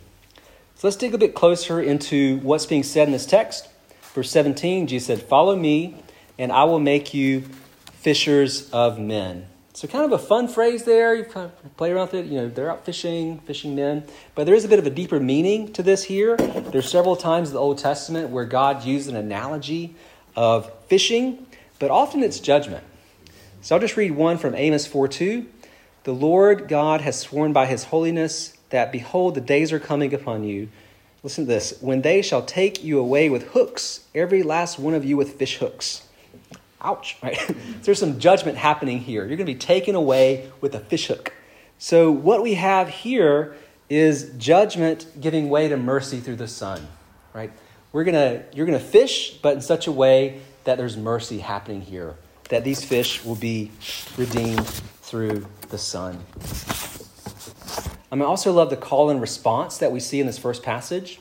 So 0.75 0.87
let's 0.87 0.96
dig 0.96 1.14
a 1.14 1.18
bit 1.18 1.35
closer 1.35 1.81
into 1.81 2.38
what's 2.40 2.66
being 2.66 2.83
said 2.83 3.09
in 3.09 3.12
this 3.12 3.27
text. 3.27 3.68
Verse 4.14 4.31
17, 4.31 4.87
Jesus 4.87 5.07
said, 5.07 5.22
Follow 5.22 5.57
me, 5.57 6.03
and 6.38 6.53
I 6.53 6.64
will 6.64 6.81
make 6.81 7.14
you 7.14 7.44
fishers 7.92 8.70
of 8.70 8.99
men. 8.99 9.46
So, 9.77 9.87
kind 9.87 10.07
of 10.07 10.12
a 10.12 10.19
fun 10.19 10.49
phrase 10.49 10.85
there. 10.85 11.15
You 11.15 11.25
kind 11.25 11.53
of 11.62 11.77
play 11.77 11.93
around 11.93 12.11
with 12.11 12.25
it. 12.25 12.27
You 12.29 12.41
know, 12.41 12.49
they're 12.49 12.71
out 12.71 12.87
fishing, 12.87 13.41
fishing 13.41 13.75
men. 13.77 14.05
But 14.35 14.47
there 14.47 14.55
is 14.55 14.65
a 14.65 14.69
bit 14.69 14.79
of 14.79 14.87
a 14.87 14.91
deeper 14.91 15.21
meaning 15.21 15.71
to 15.75 15.83
this 15.83 16.05
here. 16.05 16.39
There's 16.39 16.89
several 16.89 17.15
times 17.15 17.51
in 17.51 17.55
the 17.57 17.61
Old 17.61 17.77
Testament 17.77 18.31
where 18.31 18.47
God 18.47 18.85
used 18.85 19.07
an 19.07 19.17
analogy 19.17 19.95
of 20.35 20.73
fishing, 20.87 21.47
but 21.79 21.91
often 21.91 22.23
it's 22.23 22.41
judgment. 22.41 22.85
So, 23.61 23.75
I'll 23.75 23.81
just 23.83 23.99
read 23.99 24.12
one 24.12 24.39
from 24.39 24.55
Amos 24.55 24.87
4 24.87 25.09
2. 25.09 25.47
The 26.05 26.15
Lord 26.15 26.69
God 26.69 27.03
has 27.03 27.21
sworn 27.21 27.53
by 27.53 27.67
his 27.67 27.85
holiness 27.85 28.57
that, 28.71 28.91
behold, 28.91 29.35
the 29.35 29.43
days 29.43 29.75
are 29.75 29.79
coming 29.79 30.15
upon 30.15 30.45
you. 30.45 30.71
Listen 31.23 31.45
to 31.45 31.49
this 31.49 31.77
when 31.83 32.01
they 32.01 32.23
shall 32.23 32.41
take 32.41 32.83
you 32.83 32.99
away 32.99 33.29
with 33.29 33.49
hooks, 33.49 34.07
every 34.15 34.43
last 34.43 34.79
one 34.79 34.95
of 34.95 35.05
you 35.05 35.19
with 35.19 35.35
fish 35.35 35.59
hooks 35.59 36.06
ouch, 36.87 37.16
right? 37.22 37.38
There's 37.83 37.99
some 37.99 38.18
judgment 38.18 38.57
happening 38.57 39.01
here. 39.01 39.27
You're 39.27 39.37
going 39.37 39.46
to 39.46 39.53
be 39.53 39.59
taken 39.59 39.94
away 39.94 40.51
with 40.61 40.75
a 40.75 40.81
fishhook. 40.81 41.33
So, 41.79 42.11
what 42.11 42.42
we 42.42 42.55
have 42.55 42.88
here 42.88 43.57
is 43.90 44.33
judgment 44.38 45.07
giving 45.20 45.49
way 45.49 45.68
to 45.68 45.77
mercy 45.77 46.20
through 46.20 46.37
the 46.37 46.49
Son, 46.49 46.87
right? 47.35 47.53
We're 47.92 48.05
gonna, 48.05 48.44
you're 48.53 48.66
going 48.66 48.79
to 48.79 48.85
fish, 48.85 49.38
but 49.42 49.55
in 49.55 49.61
such 49.61 49.87
a 49.87 49.92
way 49.92 50.40
that 50.64 50.79
there's 50.79 50.96
mercy 50.96 51.38
happening 51.38 51.83
here, 51.83 52.16
that 52.49 52.64
these 52.64 52.83
fish 52.85 53.25
will 53.25 53.37
be 53.37 53.70
redeemed 54.16 54.66
through 54.66 55.46
the 55.68 55.79
Son. 55.79 56.25
I, 58.11 58.16
I 58.16 58.25
also 58.25 58.53
love 58.53 58.70
the 58.70 58.77
call 58.77 59.11
and 59.11 59.20
response 59.20 59.79
that 59.79 59.92
we 59.92 60.01
see 60.01 60.18
in 60.20 60.27
this 60.27 60.38
first 60.38 60.62
passage. 60.62 61.20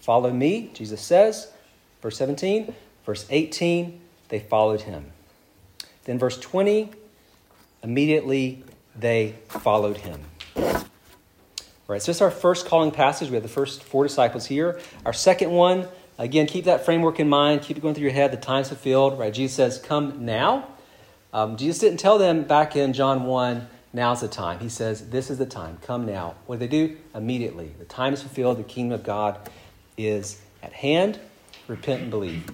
Follow 0.00 0.30
me, 0.30 0.70
Jesus 0.72 1.02
says, 1.02 1.52
verse 2.00 2.16
17. 2.16 2.74
Verse 3.08 3.24
18, 3.30 4.00
they 4.28 4.38
followed 4.38 4.82
him. 4.82 5.12
Then, 6.04 6.18
verse 6.18 6.38
20, 6.38 6.90
immediately 7.82 8.64
they 8.96 9.34
followed 9.48 9.98
him. 9.98 10.20
All 11.88 11.94
right, 11.94 12.02
so 12.02 12.10
this 12.10 12.18
is 12.18 12.22
our 12.22 12.30
first 12.30 12.66
calling 12.66 12.90
passage. 12.90 13.30
We 13.30 13.34
have 13.34 13.42
the 13.42 13.48
first 13.48 13.82
four 13.82 14.04
disciples 14.04 14.46
here. 14.46 14.78
Our 15.06 15.14
second 15.14 15.50
one, 15.50 15.88
again, 16.18 16.46
keep 16.46 16.66
that 16.66 16.84
framework 16.84 17.18
in 17.18 17.28
mind. 17.28 17.62
Keep 17.62 17.78
it 17.78 17.80
going 17.80 17.94
through 17.94 18.04
your 18.04 18.12
head. 18.12 18.30
The 18.30 18.36
time's 18.36 18.68
fulfilled, 18.68 19.18
right? 19.18 19.32
Jesus 19.32 19.56
says, 19.56 19.78
Come 19.78 20.26
now. 20.26 20.68
Um, 21.32 21.56
Jesus 21.56 21.78
didn't 21.78 21.98
tell 21.98 22.18
them 22.18 22.44
back 22.44 22.76
in 22.76 22.92
John 22.92 23.24
1, 23.24 23.68
now's 23.92 24.20
the 24.20 24.28
time. 24.28 24.60
He 24.60 24.68
says, 24.68 25.08
This 25.10 25.30
is 25.30 25.38
the 25.38 25.46
time. 25.46 25.78
Come 25.82 26.04
now. 26.04 26.34
What 26.46 26.58
do 26.58 26.66
they 26.66 26.68
do? 26.68 26.96
Immediately. 27.14 27.74
The 27.78 27.86
time 27.86 28.12
is 28.12 28.20
fulfilled. 28.20 28.58
The 28.58 28.64
kingdom 28.64 28.98
of 28.98 29.04
God 29.04 29.38
is 29.96 30.40
at 30.62 30.72
hand. 30.72 31.18
Repent 31.68 32.02
and 32.02 32.10
believe. 32.10 32.50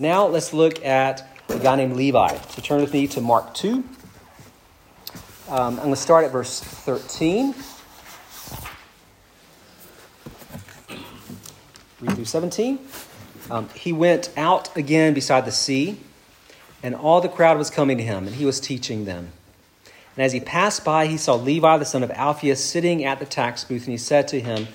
Now 0.00 0.26
let's 0.26 0.54
look 0.54 0.82
at 0.82 1.28
a 1.50 1.58
guy 1.58 1.76
named 1.76 1.94
Levi. 1.94 2.34
So 2.48 2.62
turn 2.62 2.80
with 2.80 2.94
me 2.94 3.06
to 3.08 3.20
Mark 3.20 3.52
2. 3.52 3.74
Um, 3.74 3.84
I'm 5.50 5.76
going 5.76 5.90
to 5.90 5.96
start 5.96 6.24
at 6.24 6.32
verse 6.32 6.58
13. 6.58 7.54
Read 12.00 12.14
through 12.14 12.24
17. 12.24 12.78
Um, 13.50 13.68
he 13.74 13.92
went 13.92 14.30
out 14.38 14.74
again 14.74 15.12
beside 15.12 15.44
the 15.44 15.52
sea, 15.52 16.00
and 16.82 16.94
all 16.94 17.20
the 17.20 17.28
crowd 17.28 17.58
was 17.58 17.68
coming 17.68 17.98
to 17.98 18.02
him, 18.02 18.26
and 18.26 18.34
he 18.36 18.46
was 18.46 18.58
teaching 18.58 19.04
them. 19.04 19.32
And 20.16 20.24
as 20.24 20.32
he 20.32 20.40
passed 20.40 20.82
by, 20.82 21.08
he 21.08 21.18
saw 21.18 21.34
Levi, 21.34 21.76
the 21.76 21.84
son 21.84 22.02
of 22.02 22.10
Alphaeus, 22.12 22.64
sitting 22.64 23.04
at 23.04 23.18
the 23.18 23.26
tax 23.26 23.64
booth, 23.64 23.82
and 23.82 23.92
he 23.92 23.98
said 23.98 24.28
to 24.28 24.40
him, 24.40 24.66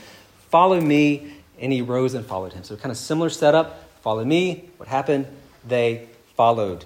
Follow 0.51 0.79
me. 0.79 1.31
And 1.59 1.71
he 1.71 1.81
rose 1.81 2.13
and 2.13 2.25
followed 2.25 2.53
him. 2.53 2.63
So, 2.63 2.75
kind 2.75 2.91
of 2.91 2.97
similar 2.97 3.29
setup. 3.29 3.84
Follow 4.05 4.23
me. 4.23 4.69
What 4.77 4.87
happened? 4.87 5.25
They 5.67 6.07
followed. 6.35 6.85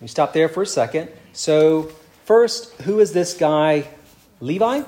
We 0.00 0.08
stop 0.08 0.32
there 0.32 0.48
for 0.48 0.64
a 0.64 0.66
second. 0.66 1.08
So, 1.32 1.92
first, 2.24 2.74
who 2.82 2.98
is 2.98 3.12
this 3.12 3.34
guy, 3.34 3.86
Levi? 4.40 4.82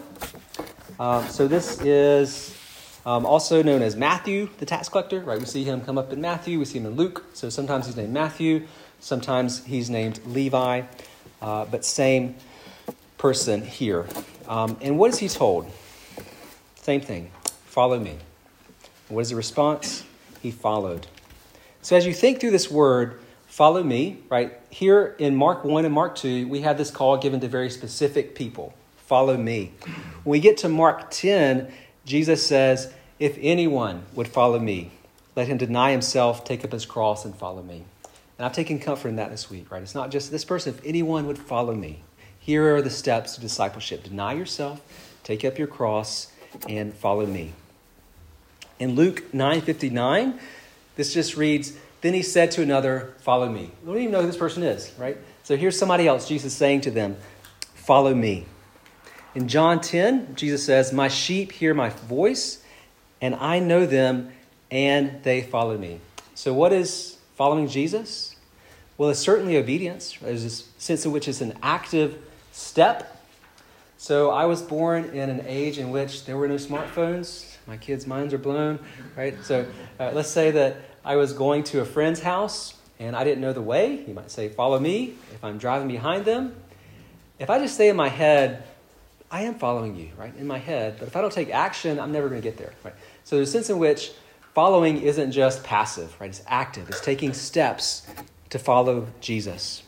Um, 0.99 1.29
so, 1.29 1.47
this 1.47 1.81
is 1.81 2.59
um, 3.07 3.25
also 3.25 3.63
known 3.63 3.81
as 3.81 3.95
Matthew, 3.95 4.49
the 4.59 4.67
tax 4.67 4.89
collector, 4.89 5.21
right? 5.21 5.39
We 5.39 5.45
see 5.45 5.63
him 5.63 5.83
come 5.83 5.99
up 5.99 6.13
in 6.13 6.21
Matthew, 6.21 6.59
we 6.59 6.65
see 6.65 6.81
him 6.81 6.87
in 6.87 6.97
Luke. 6.97 7.27
So, 7.33 7.49
sometimes 7.49 7.87
he's 7.87 7.95
named 7.95 8.13
Matthew, 8.13 8.67
sometimes 8.99 9.65
he's 9.65 9.89
named 9.89 10.19
Levi, 10.27 10.83
uh, 11.41 11.65
but 11.67 11.85
same 11.85 12.35
person 13.19 13.63
here. 13.63 14.09
Um, 14.49 14.77
and 14.81 14.99
what 14.99 15.13
is 15.13 15.21
he 15.21 15.29
told? 15.29 15.71
Same 16.75 17.01
thing 17.01 17.31
follow 17.67 18.01
me. 18.01 18.19
what 19.09 19.21
is 19.21 19.31
the 19.31 19.37
response? 19.37 20.03
He 20.43 20.51
followed. 20.51 21.07
So 21.83 21.97
as 21.97 22.07
you 22.07 22.15
think 22.15 22.41
through 22.41 22.53
this 22.53 22.71
word, 22.71 23.21
follow 23.47 23.83
me, 23.83 24.19
right? 24.31 24.59
Here 24.71 25.15
in 25.19 25.37
Mark 25.37 25.65
1 25.65 25.85
and 25.85 25.93
Mark 25.93 26.17
2, 26.17 26.49
we 26.49 26.61
have 26.61 26.79
this 26.79 26.91
call 26.91 27.19
given 27.19 27.41
to 27.41 27.49
very 27.49 27.71
specific 27.71 28.35
people 28.35 28.73
follow 29.13 29.37
me. 29.37 29.71
When 30.25 30.33
we 30.33 30.41
get 30.41 30.57
to 30.59 30.71
Mark 30.71 31.11
10, 31.11 31.71
Jesus 32.07 32.47
says, 32.47 32.95
If 33.19 33.37
anyone 33.43 34.07
would 34.15 34.27
follow 34.27 34.59
me, 34.59 34.91
let 35.37 35.49
him 35.49 35.59
deny 35.59 35.91
himself, 35.91 36.45
take 36.47 36.65
up 36.65 36.73
his 36.73 36.87
cross, 36.87 37.27
and 37.27 37.37
follow 37.37 37.63
me. 37.63 37.85
And 38.39 38.47
I've 38.47 38.55
taken 38.55 38.79
comfort 38.79 39.09
in 39.09 39.17
that 39.17 39.31
this 39.31 39.51
week, 39.51 39.71
right? 39.71 39.83
It's 39.83 39.95
not 39.95 40.11
just 40.11 40.31
this 40.31 40.47
person, 40.47 40.73
if 40.75 40.81
anyone 40.83 41.27
would 41.27 41.37
follow 41.37 41.75
me. 41.75 42.03
Here 42.41 42.75
are 42.75 42.81
the 42.81 42.89
steps 42.89 43.35
to 43.35 43.43
discipleship 43.43 44.03
deny 44.03 44.33
yourself, 44.33 44.81
take 45.25 45.45
up 45.45 45.59
your 45.59 45.69
cross, 45.69 46.33
and 46.67 46.95
follow 46.95 47.27
me. 47.27 47.53
In 48.79 48.95
Luke 48.95 49.35
9 49.35 49.61
59, 49.61 50.41
this 50.97 51.15
just 51.15 51.37
reads, 51.37 51.73
Then 52.01 52.15
he 52.15 52.23
said 52.23 52.51
to 52.53 52.63
another, 52.63 53.15
Follow 53.21 53.49
me. 53.49 53.71
We 53.83 53.93
don't 53.93 54.03
even 54.03 54.13
know 54.13 54.21
who 54.21 54.27
this 54.27 54.37
person 54.37 54.63
is, 54.63 54.93
right? 54.99 55.17
So 55.43 55.57
here's 55.57 55.79
somebody 55.79 56.07
else, 56.07 56.29
Jesus 56.29 56.55
saying 56.55 56.83
to 56.83 56.91
them, 56.91 57.17
Follow 57.75 58.15
me. 58.15 58.47
In 59.35 59.49
John 59.49 59.81
10, 59.81 60.35
Jesus 60.35 60.65
says, 60.65 60.93
My 60.93 61.09
sheep 61.09 61.53
hear 61.53 61.73
my 61.73 61.89
voice, 61.89 62.63
and 63.21 63.35
I 63.35 63.61
know 63.61 63.87
them, 63.87 64.31
and 64.71 65.23
they 65.23 65.43
follow 65.43 65.79
me. 65.79 66.01
So, 66.35 66.53
what 66.53 66.73
is 66.73 67.19
following 67.35 67.67
Jesus? 67.67 68.37
Well, 68.99 69.11
it's 69.11 69.21
certainly 69.21 69.57
obedience. 69.57 70.19
There's 70.21 70.45
a 70.45 70.51
sense 70.51 71.07
in 71.07 71.13
which 71.13 71.29
it's 71.29 71.41
an 71.41 71.59
active 71.63 72.19
step. 72.53 73.25
So, 73.97 74.31
I 74.31 74.45
was 74.45 74.61
born 74.61 75.07
in 75.07 75.31
an 75.31 75.45
age 75.47 75.79
in 75.79 75.91
which 75.91 76.27
there 76.27 76.37
were 76.37 76.49
no 76.49 76.57
smartphones, 76.57 77.52
my 77.67 77.77
kids' 77.77 78.07
minds 78.07 78.35
are 78.35 78.39
blown, 78.39 78.79
right? 79.17 79.37
So 79.45 79.67
uh, 79.99 80.11
let's 80.13 80.31
say 80.31 80.51
that 80.53 80.77
I 81.05 81.17
was 81.17 81.33
going 81.33 81.65
to 81.65 81.81
a 81.81 81.85
friend's 81.85 82.21
house 82.21 82.75
and 82.99 83.17
I 83.17 83.25
didn't 83.25 83.41
know 83.41 83.53
the 83.53 83.63
way. 83.63 84.05
You 84.07 84.15
might 84.15 84.31
say, 84.31 84.49
Follow 84.49 84.79
me 84.79 85.15
if 85.33 85.43
I'm 85.43 85.59
driving 85.59 85.89
behind 85.89 86.25
them. 86.25 86.55
If 87.39 87.51
I 87.51 87.59
just 87.59 87.77
say 87.77 87.89
in 87.89 87.97
my 87.97 88.09
head, 88.09 88.65
I 89.31 89.43
am 89.43 89.55
following 89.55 89.97
you, 89.97 90.11
right? 90.17 90.35
In 90.37 90.47
my 90.47 90.59
head. 90.59 90.97
But 90.99 91.09
if 91.09 91.17
I 91.17 91.21
don't 91.21 91.33
take 91.33 91.51
action, 91.51 91.99
I'm 91.99 92.13
never 92.13 92.29
going 92.29 92.41
to 92.41 92.47
get 92.47 92.59
there, 92.59 92.75
right? 92.85 92.95
So 93.25 93.37
there's 93.37 93.49
a 93.49 93.53
sense 93.53 93.71
in 93.71 93.79
which 93.79 94.13
following 94.55 95.01
isn't 95.01 95.33
just 95.33 95.65
passive, 95.65 96.15
right? 96.21 96.31
It's 96.31 96.43
active, 96.47 96.89
it's 96.89 97.01
taking 97.01 97.33
steps 97.33 98.07
to 98.51 98.59
follow 98.59 99.09
Jesus. 99.21 99.83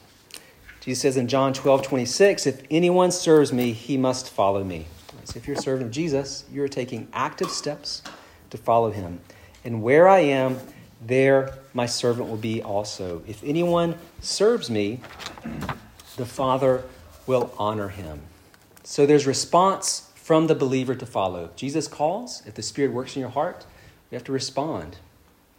Jesus 0.81 1.03
says 1.03 1.17
in 1.17 1.29
John 1.29 1.53
12, 1.53 1.83
26, 1.83 2.47
if 2.47 2.63
anyone 2.71 3.11
serves 3.11 3.53
me, 3.53 3.73
he 3.73 3.97
must 3.97 4.31
follow 4.31 4.65
me. 4.65 4.87
So 5.25 5.39
if 5.39 5.47
you're 5.47 5.57
a 5.57 5.61
servant 5.61 5.87
of 5.87 5.93
Jesus, 5.93 6.45
you're 6.53 6.69
taking 6.69 7.09
active 7.13 7.51
steps 7.51 8.03
to 8.51 8.59
follow 8.59 8.91
him. 8.91 9.21
And 9.65 9.83
where 9.83 10.09
I 10.09 10.21
am, 10.21 10.59
there 11.01 11.59
my 11.73 11.87
servant 11.87 12.29
will 12.29 12.37
be 12.37 12.63
also. 12.63 13.23
If 13.27 13.43
anyone 13.43 13.97
serves 14.21 14.71
me, 14.71 15.01
the 16.17 16.27
Father 16.27 16.85
will 17.27 17.53
honor 17.59 17.89
him. 17.89 18.21
So 18.85 19.07
there's 19.07 19.27
response 19.27 20.11
from 20.15 20.47
the 20.47 20.55
believer 20.55 20.95
to 20.95 21.07
follow. 21.07 21.51
Jesus 21.57 21.89
calls. 21.89 22.43
If 22.47 22.55
the 22.55 22.63
Spirit 22.63 22.93
works 22.93 23.17
in 23.17 23.21
your 23.21 23.31
heart, 23.31 23.67
you 24.11 24.17
have 24.17 24.25
to 24.25 24.33
respond. 24.33 24.99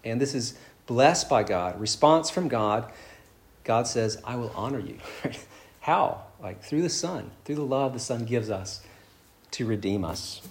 And 0.03 0.21
this 0.21 0.35
is 0.35 0.57
blessed 0.85 1.27
by 1.27 1.43
God, 1.43 1.79
response 1.79 2.29
from 2.29 2.47
God. 2.47 2.91
God 3.63 3.87
says, 3.87 4.21
I 4.23 4.35
will 4.35 4.51
honor 4.55 4.79
you. 4.79 4.99
How? 5.81 6.23
Like 6.41 6.63
through 6.63 6.83
the 6.83 6.89
Son, 6.89 7.31
through 7.43 7.55
the 7.55 7.65
love 7.65 7.93
the 7.93 7.99
Son 7.99 8.25
gives 8.25 8.49
us 8.49 8.81
to 9.55 9.65
redeem 9.65 10.03
us. 10.03 10.41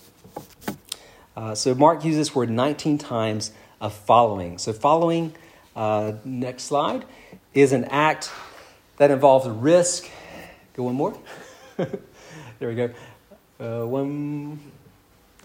Uh, 1.37 1.55
so 1.55 1.75
Mark 1.75 2.05
uses 2.05 2.29
this 2.29 2.35
word 2.35 2.49
19 2.49 2.99
times 2.99 3.53
of 3.81 3.93
following. 3.93 4.57
So, 4.57 4.73
following, 4.73 5.35
uh, 5.77 6.13
next 6.25 6.65
slide, 6.65 7.05
is 7.53 7.73
an 7.73 7.85
act 7.87 8.31
that 8.97 9.11
involves 9.11 9.47
risk. 9.47 10.09
Go 10.75 10.85
one 10.85 10.95
more. 10.95 11.19
there 11.77 12.69
we 12.69 12.75
go. 12.75 12.91
Uh, 13.61 13.87
one, 13.87 14.59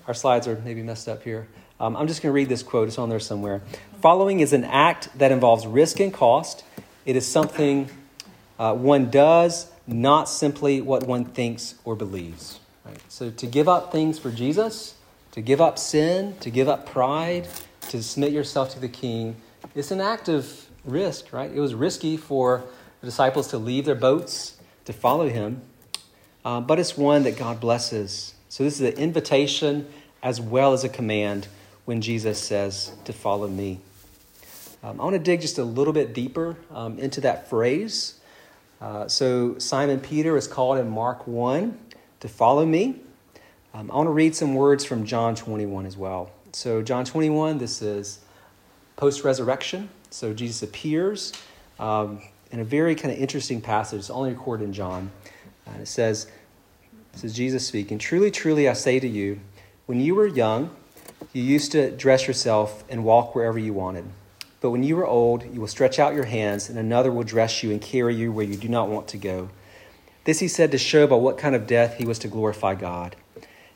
our 0.07 0.13
slides 0.13 0.47
are 0.47 0.61
maybe 0.63 0.81
messed 0.81 1.09
up 1.09 1.23
here. 1.23 1.47
Um, 1.81 1.97
I'm 1.97 2.07
just 2.07 2.21
going 2.21 2.31
to 2.31 2.35
read 2.35 2.49
this 2.49 2.63
quote, 2.63 2.87
it's 2.87 2.97
on 2.97 3.09
there 3.09 3.19
somewhere. 3.19 3.61
Following 4.01 4.39
is 4.39 4.53
an 4.53 4.63
act 4.63 5.09
that 5.17 5.31
involves 5.31 5.67
risk 5.67 5.99
and 5.99 6.13
cost. 6.13 6.63
It 7.05 7.15
is 7.15 7.27
something 7.27 7.89
uh, 8.57 8.73
one 8.73 9.09
does, 9.09 9.71
not 9.87 10.29
simply 10.29 10.81
what 10.81 11.03
one 11.03 11.25
thinks 11.25 11.75
or 11.83 11.95
believes. 11.95 12.58
Right? 12.89 13.01
So 13.07 13.29
to 13.29 13.45
give 13.45 13.69
up 13.69 13.91
things 13.91 14.17
for 14.17 14.31
Jesus, 14.31 14.95
to 15.31 15.41
give 15.41 15.61
up 15.61 15.77
sin, 15.77 16.35
to 16.39 16.49
give 16.49 16.67
up 16.67 16.89
pride, 16.89 17.47
to 17.89 18.01
submit 18.01 18.31
yourself 18.31 18.71
to 18.71 18.79
the 18.79 18.87
King, 18.87 19.35
it's 19.75 19.91
an 19.91 20.01
act 20.01 20.27
of 20.27 20.67
risk, 20.83 21.31
right? 21.31 21.51
It 21.51 21.59
was 21.59 21.75
risky 21.75 22.17
for 22.17 22.63
the 23.01 23.07
disciples 23.07 23.47
to 23.49 23.57
leave 23.57 23.85
their 23.85 23.95
boats 23.95 24.57
to 24.85 24.93
follow 24.93 25.29
him, 25.29 25.61
uh, 26.43 26.61
but 26.61 26.79
it's 26.79 26.97
one 26.97 27.23
that 27.23 27.37
God 27.37 27.59
blesses. 27.59 28.33
So 28.49 28.63
this 28.63 28.81
is 28.81 28.93
an 28.93 28.99
invitation 28.99 29.87
as 30.23 30.41
well 30.41 30.73
as 30.73 30.83
a 30.83 30.89
command 30.89 31.47
when 31.85 32.01
Jesus 32.01 32.39
says 32.39 32.91
to 33.05 33.13
follow 33.13 33.47
me. 33.47 33.81
Um, 34.81 34.99
I 34.99 35.03
want 35.03 35.13
to 35.13 35.19
dig 35.19 35.41
just 35.41 35.59
a 35.59 35.63
little 35.63 35.93
bit 35.93 36.13
deeper 36.13 36.55
um, 36.71 36.97
into 36.97 37.21
that 37.21 37.49
phrase. 37.49 38.15
Uh, 38.81 39.07
so 39.07 39.59
Simon 39.59 39.99
Peter 39.99 40.37
is 40.37 40.47
called 40.47 40.79
in 40.79 40.89
Mark 40.89 41.27
1 41.27 41.77
to 42.19 42.27
follow 42.27 42.65
me. 42.65 43.01
Um, 43.73 43.91
I 43.91 43.95
want 43.95 44.07
to 44.07 44.11
read 44.11 44.35
some 44.35 44.55
words 44.55 44.83
from 44.83 45.05
John 45.05 45.35
21 45.35 45.85
as 45.85 45.95
well. 45.95 46.31
So, 46.53 46.81
John 46.81 47.05
21, 47.05 47.59
this 47.59 47.81
is 47.81 48.19
post 48.95 49.23
resurrection. 49.23 49.89
So, 50.09 50.33
Jesus 50.33 50.63
appears 50.63 51.33
um, 51.79 52.21
in 52.51 52.59
a 52.59 52.63
very 52.63 52.95
kind 52.95 53.13
of 53.13 53.19
interesting 53.19 53.61
passage. 53.61 53.99
It's 53.99 54.09
only 54.09 54.31
recorded 54.31 54.65
in 54.65 54.73
John. 54.73 55.11
And 55.67 55.81
it 55.81 55.87
says, 55.87 56.27
This 57.13 57.23
is 57.23 57.33
Jesus 57.33 57.65
speaking 57.65 57.99
Truly, 57.99 58.31
truly, 58.31 58.67
I 58.67 58.73
say 58.73 58.99
to 58.99 59.07
you, 59.07 59.39
when 59.85 59.99
you 59.99 60.15
were 60.15 60.27
young, 60.27 60.75
you 61.33 61.43
used 61.43 61.71
to 61.73 61.91
dress 61.91 62.27
yourself 62.27 62.83
and 62.89 63.03
walk 63.03 63.35
wherever 63.35 63.59
you 63.59 63.73
wanted. 63.73 64.05
But 64.61 64.71
when 64.71 64.83
you 64.83 64.97
are 64.99 65.07
old, 65.07 65.43
you 65.53 65.61
will 65.61 65.67
stretch 65.67 65.99
out 65.99 66.13
your 66.13 66.25
hands, 66.25 66.69
and 66.69 66.77
another 66.77 67.11
will 67.11 67.23
dress 67.23 67.63
you 67.63 67.71
and 67.71 67.81
carry 67.81 68.15
you 68.15 68.31
where 68.31 68.45
you 68.45 68.57
do 68.57 68.67
not 68.67 68.89
want 68.89 69.07
to 69.09 69.17
go. 69.17 69.49
This 70.23 70.39
he 70.39 70.47
said 70.47 70.71
to 70.71 70.77
show 70.77 71.07
by 71.07 71.15
what 71.15 71.37
kind 71.37 71.55
of 71.55 71.67
death 71.67 71.97
he 71.97 72.05
was 72.05 72.19
to 72.19 72.27
glorify 72.27 72.75
God. 72.75 73.15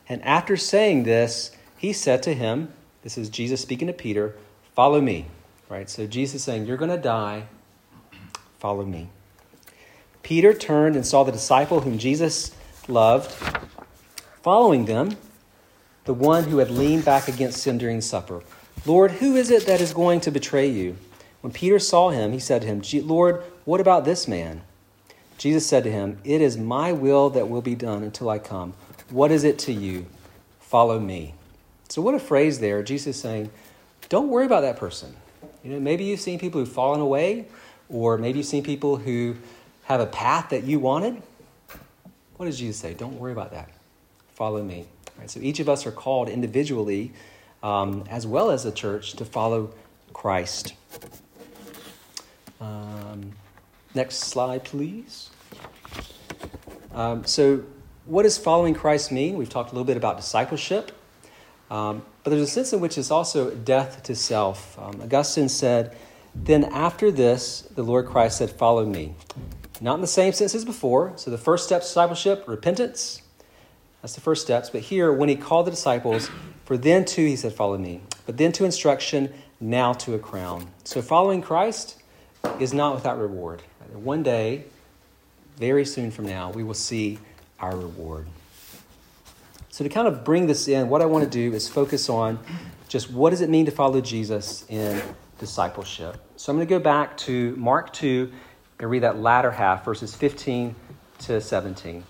And 0.08 0.22
after 0.22 0.56
saying 0.56 1.04
this, 1.04 1.56
he 1.76 1.92
said 1.92 2.22
to 2.24 2.34
him, 2.34 2.72
This 3.02 3.16
is 3.16 3.28
Jesus 3.28 3.60
speaking 3.60 3.88
to 3.88 3.92
Peter, 3.92 4.36
follow 4.74 5.00
me. 5.00 5.26
Right? 5.68 5.88
So 5.88 6.06
Jesus 6.06 6.44
saying, 6.44 6.66
You're 6.66 6.76
going 6.76 6.90
to 6.90 6.98
die, 6.98 7.44
follow 8.58 8.84
me. 8.84 9.08
Peter 10.22 10.54
turned 10.54 10.96
and 10.96 11.06
saw 11.06 11.22
the 11.22 11.32
disciple 11.32 11.80
whom 11.80 11.98
Jesus 11.98 12.52
loved 12.88 13.30
following 14.42 14.84
them, 14.84 15.16
the 16.04 16.14
one 16.14 16.44
who 16.44 16.58
had 16.58 16.70
leaned 16.70 17.04
back 17.04 17.28
against 17.28 17.66
him 17.66 17.78
during 17.78 18.00
supper. 18.00 18.42
Lord, 18.84 19.12
who 19.12 19.36
is 19.36 19.50
it 19.50 19.64
that 19.66 19.80
is 19.80 19.94
going 19.94 20.20
to 20.20 20.30
betray 20.30 20.68
you? 20.68 20.96
When 21.40 21.52
Peter 21.52 21.78
saw 21.78 22.10
him, 22.10 22.32
he 22.32 22.38
said 22.38 22.62
to 22.62 22.68
him, 22.68 22.82
Lord, 23.06 23.42
what 23.64 23.80
about 23.80 24.04
this 24.04 24.28
man? 24.28 24.62
Jesus 25.38 25.66
said 25.66 25.84
to 25.84 25.90
him, 25.90 26.18
It 26.24 26.40
is 26.40 26.56
my 26.56 26.92
will 26.92 27.30
that 27.30 27.48
will 27.48 27.62
be 27.62 27.74
done 27.74 28.02
until 28.02 28.30
I 28.30 28.38
come. 28.38 28.74
What 29.10 29.30
is 29.30 29.44
it 29.44 29.58
to 29.60 29.72
you? 29.72 30.06
Follow 30.60 30.98
me. 30.98 31.34
So, 31.88 32.02
what 32.02 32.14
a 32.14 32.18
phrase 32.18 32.60
there. 32.60 32.82
Jesus 32.82 33.20
saying, 33.20 33.50
Don't 34.08 34.28
worry 34.28 34.46
about 34.46 34.62
that 34.62 34.76
person. 34.76 35.14
You 35.62 35.72
know, 35.72 35.80
maybe 35.80 36.04
you've 36.04 36.20
seen 36.20 36.38
people 36.38 36.60
who've 36.60 36.72
fallen 36.72 37.00
away, 37.00 37.46
or 37.88 38.18
maybe 38.18 38.38
you've 38.38 38.48
seen 38.48 38.62
people 38.62 38.96
who 38.96 39.36
have 39.84 40.00
a 40.00 40.06
path 40.06 40.50
that 40.50 40.64
you 40.64 40.78
wanted. 40.78 41.22
What 42.36 42.46
does 42.46 42.58
Jesus 42.58 42.78
say? 42.78 42.94
Don't 42.94 43.18
worry 43.18 43.32
about 43.32 43.52
that. 43.52 43.70
Follow 44.34 44.62
me. 44.62 44.86
Right, 45.18 45.30
so 45.30 45.40
each 45.40 45.60
of 45.60 45.68
us 45.68 45.86
are 45.86 45.92
called 45.92 46.28
individually 46.28 47.12
um, 47.64 48.04
as 48.10 48.26
well 48.26 48.50
as 48.50 48.66
a 48.66 48.70
church, 48.70 49.14
to 49.14 49.24
follow 49.24 49.72
Christ. 50.12 50.74
Um, 52.60 53.32
next 53.94 54.18
slide, 54.18 54.64
please. 54.64 55.30
Um, 56.92 57.24
so, 57.24 57.64
what 58.06 58.24
does 58.24 58.38
following 58.38 58.74
Christ 58.74 59.10
mean? 59.10 59.36
We've 59.36 59.48
talked 59.48 59.70
a 59.70 59.74
little 59.74 59.86
bit 59.86 59.96
about 59.96 60.16
discipleship, 60.16 60.92
um, 61.70 62.04
but 62.22 62.30
there's 62.30 62.42
a 62.42 62.46
sense 62.46 62.72
in 62.72 62.80
which 62.80 62.98
it's 62.98 63.10
also 63.10 63.54
death 63.54 64.02
to 64.04 64.14
self. 64.14 64.78
Um, 64.78 65.00
Augustine 65.02 65.48
said, 65.48 65.96
Then 66.34 66.64
after 66.64 67.10
this, 67.10 67.62
the 67.74 67.82
Lord 67.82 68.06
Christ 68.06 68.38
said, 68.38 68.50
Follow 68.50 68.84
me. 68.84 69.14
Not 69.80 69.96
in 69.96 70.00
the 70.00 70.06
same 70.06 70.32
sense 70.32 70.54
as 70.54 70.64
before. 70.64 71.12
So, 71.16 71.30
the 71.30 71.38
first 71.38 71.64
step 71.64 71.82
discipleship, 71.82 72.44
repentance. 72.46 73.22
That's 74.02 74.14
the 74.14 74.20
first 74.20 74.42
steps. 74.42 74.68
But 74.70 74.82
here, 74.82 75.12
when 75.12 75.30
he 75.30 75.36
called 75.36 75.66
the 75.66 75.70
disciples, 75.70 76.30
for 76.64 76.76
then 76.76 77.04
too, 77.04 77.24
he 77.24 77.36
said, 77.36 77.52
Follow 77.52 77.78
me. 77.78 78.02
But 78.26 78.36
then 78.36 78.52
to 78.52 78.64
instruction, 78.64 79.32
now 79.60 79.92
to 79.94 80.14
a 80.14 80.18
crown. 80.18 80.68
So 80.84 81.02
following 81.02 81.42
Christ 81.42 82.02
is 82.60 82.72
not 82.72 82.94
without 82.94 83.18
reward. 83.18 83.62
One 83.92 84.22
day, 84.22 84.64
very 85.56 85.84
soon 85.84 86.10
from 86.10 86.26
now, 86.26 86.50
we 86.50 86.64
will 86.64 86.74
see 86.74 87.18
our 87.60 87.76
reward. 87.76 88.26
So, 89.70 89.82
to 89.84 89.90
kind 89.90 90.06
of 90.06 90.24
bring 90.24 90.46
this 90.46 90.68
in, 90.68 90.88
what 90.88 91.02
I 91.02 91.06
want 91.06 91.24
to 91.24 91.30
do 91.30 91.54
is 91.54 91.68
focus 91.68 92.08
on 92.08 92.38
just 92.88 93.10
what 93.10 93.30
does 93.30 93.40
it 93.40 93.50
mean 93.50 93.66
to 93.66 93.72
follow 93.72 94.00
Jesus 94.00 94.64
in 94.68 95.02
discipleship. 95.38 96.16
So, 96.36 96.52
I'm 96.52 96.56
going 96.56 96.66
to 96.68 96.74
go 96.74 96.78
back 96.78 97.16
to 97.18 97.56
Mark 97.56 97.92
2 97.92 98.30
and 98.78 98.90
read 98.90 99.02
that 99.02 99.18
latter 99.18 99.50
half, 99.50 99.84
verses 99.84 100.14
15 100.14 100.74
to 101.20 101.40
17. 101.40 102.04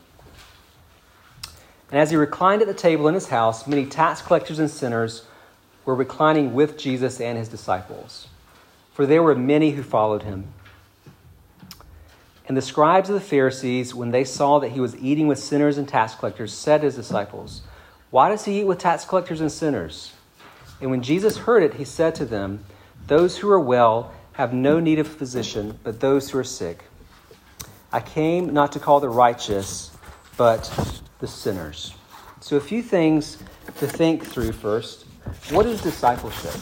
And 1.91 2.01
as 2.01 2.11
he 2.11 2.17
reclined 2.17 2.61
at 2.61 2.69
the 2.69 2.75
table 2.75 3.09
in 3.09 3.15
his 3.15 3.29
house, 3.29 3.67
many 3.67 3.87
tax 3.87 4.21
collectors 4.21 4.59
and 4.59 4.71
sinners 4.71 5.27
were 5.85 5.95
reclining 5.95 6.55
with 6.55 6.77
Jesus 6.79 7.21
and 7.21 7.39
his 7.39 7.49
disciples, 7.49 8.29
for 8.93 9.07
there 9.07 9.23
were 9.23 9.35
many 9.35 9.73
who 9.73 9.83
followed 9.83 10.23
him. 10.23 10.53
And 12.47 12.57
the 12.57 12.63
scribes 12.63 13.09
of 13.09 13.15
the 13.15 13.21
Pharisees, 13.21 13.95
when 13.95 14.11
they 14.11 14.25
saw 14.25 14.59
that 14.59 14.73
he 14.73 14.81
was 14.81 14.97
eating 14.97 15.27
with 15.27 15.39
sinners 15.39 15.79
and 15.79 15.89
tax 15.89 16.15
collectors, 16.15 16.53
said 16.53 16.83
to 16.83 16.87
his 16.87 16.97
disciples, 16.97 17.63
Why 18.11 18.29
does 18.29 18.45
he 18.45 18.61
eat 18.61 18.65
with 18.65 18.79
tax 18.79 19.05
collectors 19.05 19.41
and 19.41 19.51
sinners? 19.51 20.13
And 20.81 20.91
when 20.91 21.03
Jesus 21.03 21.39
heard 21.39 21.63
it, 21.63 21.75
he 21.75 21.85
said 21.85 22.15
to 22.17 22.27
them, 22.27 22.65
Those 23.07 23.39
who 23.39 23.51
are 23.51 23.61
well 23.61 24.13
have 24.33 24.53
no 24.53 24.79
need 24.79 24.99
of 24.99 25.07
a 25.07 25.11
physician, 25.11 25.79
but 25.83 26.01
those 26.01 26.31
who 26.31 26.39
are 26.39 26.45
sick. 26.45 26.85
I 27.93 28.01
came 28.01 28.53
not 28.53 28.73
to 28.73 28.81
call 28.81 29.01
the 29.01 29.09
righteous, 29.09 29.93
but 30.37 30.71
the 31.21 31.29
sinners. 31.29 31.95
So, 32.41 32.57
a 32.57 32.61
few 32.61 32.83
things 32.83 33.39
to 33.79 33.87
think 33.87 34.27
through 34.27 34.53
first. 34.53 35.07
What 35.51 35.65
is 35.65 35.81
discipleship? 35.81 36.61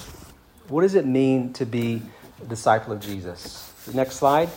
What 0.68 0.82
does 0.82 0.94
it 0.94 1.06
mean 1.06 1.52
to 1.54 1.66
be 1.66 2.02
a 2.40 2.44
disciple 2.44 2.92
of 2.92 3.00
Jesus? 3.00 3.72
The 3.86 3.94
next 3.94 4.16
slide. 4.16 4.48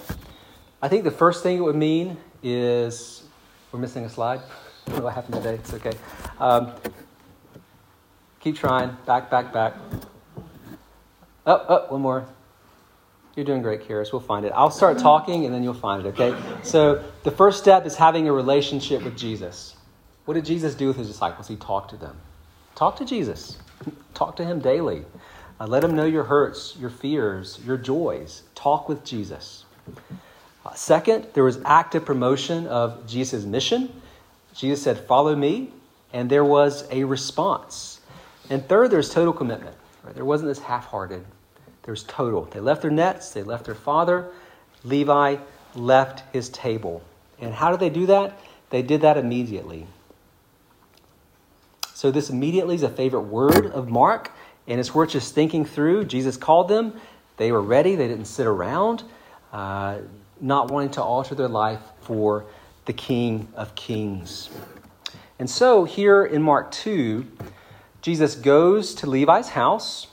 I 0.86 0.88
think 0.88 1.04
the 1.04 1.10
first 1.10 1.42
thing 1.42 1.58
it 1.58 1.62
would 1.62 1.76
mean 1.76 2.16
is 2.44 3.24
we're 3.72 3.80
missing 3.80 4.06
a 4.06 4.10
slide. 4.10 4.40
What 4.86 5.16
happened 5.16 5.34
today. 5.34 5.56
It's 5.56 5.74
okay. 5.74 5.94
Um, 6.40 6.72
keep 8.40 8.56
trying. 8.56 8.96
Back, 9.08 9.32
back, 9.32 9.52
back. 9.52 9.74
Oh, 11.48 11.66
oh, 11.68 11.86
one 11.90 12.02
more. 12.02 12.28
You're 13.36 13.48
doing 13.48 13.64
great, 13.64 13.88
Karis. 13.88 14.14
We'll 14.14 14.22
find 14.22 14.46
it. 14.46 14.52
I'll 14.56 14.70
start 14.70 15.00
talking 15.00 15.46
and 15.46 15.52
then 15.56 15.64
you'll 15.64 15.74
find 15.74 16.06
it, 16.06 16.10
okay? 16.10 16.40
So, 16.62 17.04
the 17.24 17.32
first 17.32 17.58
step 17.58 17.88
is 17.88 17.96
having 17.96 18.28
a 18.28 18.32
relationship 18.32 19.02
with 19.02 19.18
Jesus. 19.18 19.76
What 20.26 20.36
did 20.36 20.46
Jesus 20.46 20.76
do 20.76 20.86
with 20.88 20.98
his 20.98 21.08
disciples? 21.08 21.48
He 21.48 21.56
talked 21.56 21.90
to 21.90 21.98
them. 21.98 22.16
Talk 22.76 22.96
to 22.98 23.06
Jesus. 23.06 23.58
Talk 24.14 24.36
to 24.36 24.46
him 24.46 24.60
daily. 24.60 25.04
Uh, 25.60 25.66
let 25.66 25.84
him 25.84 25.96
know 25.96 26.06
your 26.06 26.26
hurts, 26.26 26.78
your 26.80 26.92
fears, 26.92 27.60
your 27.66 27.78
joys. 27.78 28.44
Talk 28.54 28.88
with 28.88 29.04
Jesus. 29.04 29.66
Uh, 30.66 30.74
second, 30.74 31.28
there 31.34 31.44
was 31.44 31.60
active 31.66 32.06
promotion 32.06 32.66
of 32.68 33.06
Jesus' 33.08 33.46
mission. 33.46 34.02
Jesus 34.54 34.82
said, 34.82 34.98
Follow 34.98 35.36
me, 35.36 35.72
and 36.12 36.30
there 36.30 36.46
was 36.46 36.88
a 36.92 37.04
response. 37.04 38.02
And 38.50 38.68
third, 38.68 38.90
there's 38.90 39.14
total 39.14 39.34
commitment. 39.34 39.76
Right? 40.04 40.16
There 40.16 40.26
wasn't 40.26 40.50
this 40.50 40.60
half 40.60 40.86
hearted, 40.86 41.24
there's 41.84 42.04
total. 42.04 42.46
They 42.46 42.60
left 42.60 42.82
their 42.82 42.92
nets, 42.92 43.32
they 43.32 43.44
left 43.44 43.66
their 43.66 43.76
father. 43.76 44.32
Levi 44.84 45.38
left 45.74 46.24
his 46.32 46.50
table. 46.50 47.02
And 47.40 47.54
how 47.54 47.72
did 47.72 47.80
they 47.80 47.90
do 47.90 48.06
that? 48.06 48.40
They 48.70 48.82
did 48.82 49.02
that 49.02 49.18
immediately. 49.18 49.88
So, 51.94 52.12
this 52.12 52.30
immediately 52.30 52.76
is 52.76 52.84
a 52.84 52.90
favorite 52.90 53.22
word 53.22 53.68
of 53.68 53.90
Mark, 53.90 54.32
and 54.68 54.80
it's 54.80 54.94
worth 54.94 55.12
just 55.12 55.34
thinking 55.34 55.66
through. 55.66 56.06
Jesus 56.06 56.38
called 56.38 56.68
them, 56.68 57.00
they 57.38 57.52
were 57.52 57.62
ready, 57.62 57.96
they 57.96 58.08
didn't 58.08 58.26
sit 58.26 58.46
around, 58.46 59.04
uh, 59.52 60.00
not 60.42 60.72
wanting 60.72 60.92
to 60.92 61.02
alter 61.02 61.36
their 61.36 61.48
life 61.48 61.82
for 62.02 62.46
the 62.86 62.94
King 62.94 63.48
of 63.56 63.76
Kings. 63.76 64.50
And 65.40 65.50
so, 65.50 65.84
here 65.84 66.24
in 66.24 66.42
Mark 66.42 66.72
2, 66.72 67.26
Jesus 68.02 68.36
goes 68.36 68.96
to 68.96 69.08
Levi's 69.08 69.50
house. 69.50 70.08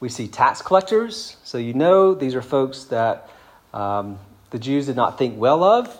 We 0.00 0.08
see 0.08 0.28
tax 0.28 0.62
collectors. 0.62 1.36
So, 1.42 1.58
you 1.58 1.74
know, 1.74 2.14
these 2.14 2.34
are 2.34 2.42
folks 2.42 2.84
that 2.84 3.30
um, 3.74 4.18
the 4.50 4.58
Jews 4.58 4.86
did 4.86 4.96
not 4.96 5.18
think 5.18 5.38
well 5.38 5.64
of. 5.64 5.98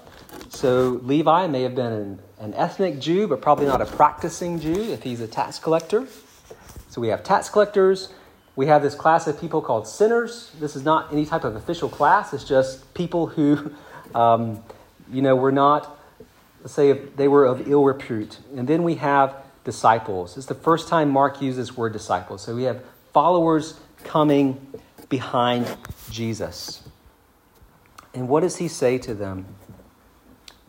So, 0.51 1.01
Levi 1.03 1.47
may 1.49 1.63
have 1.63 1.75
been 1.75 1.93
an 1.93 2.23
an 2.41 2.55
ethnic 2.55 3.01
Jew, 3.01 3.27
but 3.27 3.41
probably 3.41 3.67
not 3.67 3.81
a 3.81 3.87
practicing 3.87 4.61
Jew 4.61 4.93
if 4.93 5.03
he's 5.03 5.21
a 5.21 5.27
tax 5.27 5.59
collector. 5.59 6.07
So 6.07 6.55
So 6.89 7.01
we 7.01 7.09
have 7.09 7.23
tax 7.23 7.49
collectors. 7.49 8.13
We 8.59 8.67
have 8.67 8.83
this 8.83 8.97
class 8.97 9.29
of 9.29 9.41
people 9.41 9.63
called 9.63 9.87
sinners. 9.87 10.51
This 10.59 10.75
is 10.75 10.83
not 10.83 11.13
any 11.13 11.25
type 11.25 11.45
of 11.45 11.55
official 11.55 11.89
class. 11.89 12.33
It's 12.35 12.43
just 12.43 12.93
people 12.93 13.29
who, 13.29 13.73
um, 14.17 14.65
you 15.13 15.23
know, 15.23 15.37
were 15.37 15.53
not, 15.53 15.97
let's 16.63 16.75
say, 16.75 16.93
they 16.93 17.29
were 17.29 17.45
of 17.45 17.69
ill 17.69 17.85
repute. 17.85 18.39
And 18.57 18.67
then 18.67 18.83
we 18.83 18.97
have 18.97 19.37
disciples. 19.63 20.37
It's 20.37 20.49
the 20.49 20.57
first 20.57 20.89
time 20.89 21.09
Mark 21.09 21.41
uses 21.41 21.69
the 21.69 21.75
word 21.75 21.93
disciples. 21.93 22.43
So 22.43 22.57
we 22.57 22.65
have 22.65 22.83
followers 23.13 23.79
coming 24.03 24.73
behind 25.09 25.77
Jesus. 26.11 26.83
And 28.13 28.29
what 28.29 28.41
does 28.41 28.57
he 28.57 28.67
say 28.67 28.99
to 28.99 29.15
them? 29.15 29.47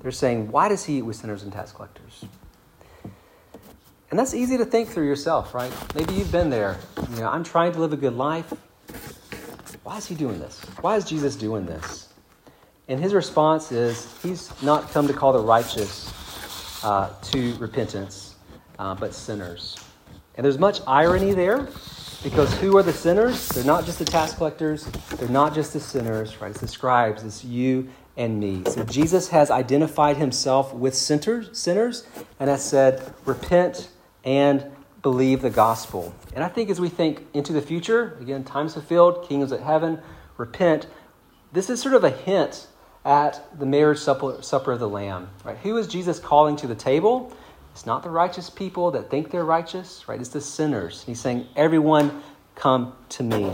They're 0.04 0.12
saying, 0.12 0.52
Why 0.52 0.70
does 0.70 0.86
he 0.86 1.00
eat 1.00 1.02
with 1.02 1.16
sinners 1.16 1.42
and 1.42 1.52
tax 1.52 1.72
collectors? 1.72 2.24
And 4.10 4.18
that's 4.18 4.34
easy 4.34 4.58
to 4.58 4.66
think 4.66 4.90
through 4.90 5.06
yourself, 5.06 5.54
right? 5.54 5.72
Maybe 5.94 6.16
you've 6.16 6.32
been 6.32 6.50
there. 6.50 6.78
You 7.12 7.22
know, 7.22 7.30
I'm 7.30 7.44
trying 7.44 7.74
to 7.74 7.80
live 7.80 7.94
a 7.94 7.98
good 7.98 8.16
life. 8.16 8.52
Why 9.84 9.98
is 9.98 10.08
he 10.08 10.16
doing 10.16 10.40
this? 10.40 10.62
Why 10.82 10.96
is 10.96 11.06
Jesus 11.06 11.36
doing 11.36 11.66
this? 11.66 12.10
And 12.88 13.00
his 13.00 13.14
response 13.14 13.72
is 13.72 14.12
he's 14.24 14.52
not 14.64 14.90
come 14.90 15.08
to 15.08 15.14
call 15.14 15.32
the 15.32 15.40
righteous 15.40 16.12
uh, 16.84 17.14
to 17.22 17.56
repentance, 17.56 18.36
uh, 18.80 18.96
but 18.96 19.14
sinners. 19.14 19.78
And 20.36 20.44
there's 20.44 20.58
much 20.58 20.82
irony 20.88 21.34
there 21.34 21.68
because 22.24 22.52
who 22.60 22.78
are 22.78 22.84
the 22.84 22.94
sinners? 22.94 23.48
They're 23.50 23.64
not 23.64 23.86
just 23.86 24.00
the 24.00 24.06
tax 24.06 24.34
collectors, 24.34 24.86
they're 25.18 25.30
not 25.30 25.54
just 25.54 25.74
the 25.74 25.80
sinners, 25.80 26.42
right? 26.42 26.50
It's 26.50 26.62
the 26.62 26.68
scribes, 26.68 27.24
it's 27.24 27.46
you 27.46 27.90
and 28.18 28.40
me. 28.40 28.64
So 28.66 28.84
Jesus 28.84 29.30
has 29.30 29.52
identified 29.52 30.18
himself 30.18 30.74
with 30.74 30.96
sinners 30.96 32.08
and 32.40 32.50
has 32.50 32.64
said, 32.64 33.14
repent 33.26 33.90
and 34.24 34.66
believe 35.02 35.42
the 35.42 35.50
gospel. 35.50 36.14
And 36.34 36.44
I 36.44 36.50
think 36.50 36.70
as 36.70 36.80
we 36.80 36.90
think 36.90 37.26
into 37.34 37.54
the 37.54 37.62
future, 37.62 38.18
again, 38.20 38.44
times 38.44 38.74
fulfilled, 38.74 39.28
kingdoms 39.28 39.52
at 39.52 39.62
heaven, 39.62 40.00
repent, 40.38 40.88
this 41.52 41.70
is 41.70 41.82
sort 41.82 41.96
of 41.96 42.04
a 42.04 42.10
hint 42.10 42.68
at 43.06 43.44
the 43.58 43.66
marriage 43.66 44.00
supper, 44.00 44.42
supper 44.42 44.74
of 44.74 44.80
the 44.80 44.90
Lamb. 44.90 45.30
Right? 45.44 45.58
Who 45.60 45.78
is 45.78 45.88
Jesus 45.88 46.20
calling 46.20 46.56
to 46.58 46.68
the 46.68 46.76
table? 46.76 47.34
It's 47.72 47.86
not 47.86 48.04
the 48.04 48.10
righteous 48.10 48.50
people 48.50 48.92
that 48.92 49.10
think 49.10 49.32
they're 49.32 49.46
righteous, 49.46 50.08
right? 50.08 50.20
It's 50.20 50.30
the 50.30 50.42
sinners. 50.42 51.04
He's 51.06 51.20
saying, 51.20 51.48
Everyone 51.56 52.22
come 52.56 52.94
to 53.10 53.24
me. 53.24 53.54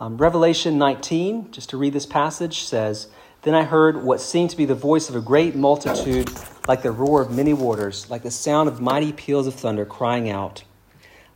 Um, 0.00 0.16
Revelation 0.18 0.78
19, 0.78 1.50
just 1.50 1.70
to 1.70 1.76
read 1.76 1.92
this 1.92 2.06
passage, 2.06 2.62
says, 2.62 3.08
Then 3.44 3.54
I 3.54 3.62
heard 3.62 4.02
what 4.02 4.22
seemed 4.22 4.48
to 4.50 4.56
be 4.56 4.64
the 4.64 4.74
voice 4.74 5.10
of 5.10 5.16
a 5.16 5.20
great 5.20 5.54
multitude, 5.54 6.30
like 6.66 6.80
the 6.80 6.90
roar 6.90 7.20
of 7.20 7.30
many 7.30 7.52
waters, 7.52 8.08
like 8.08 8.22
the 8.22 8.30
sound 8.30 8.70
of 8.70 8.80
mighty 8.80 9.12
peals 9.12 9.46
of 9.46 9.54
thunder, 9.54 9.84
crying 9.84 10.30
out, 10.30 10.64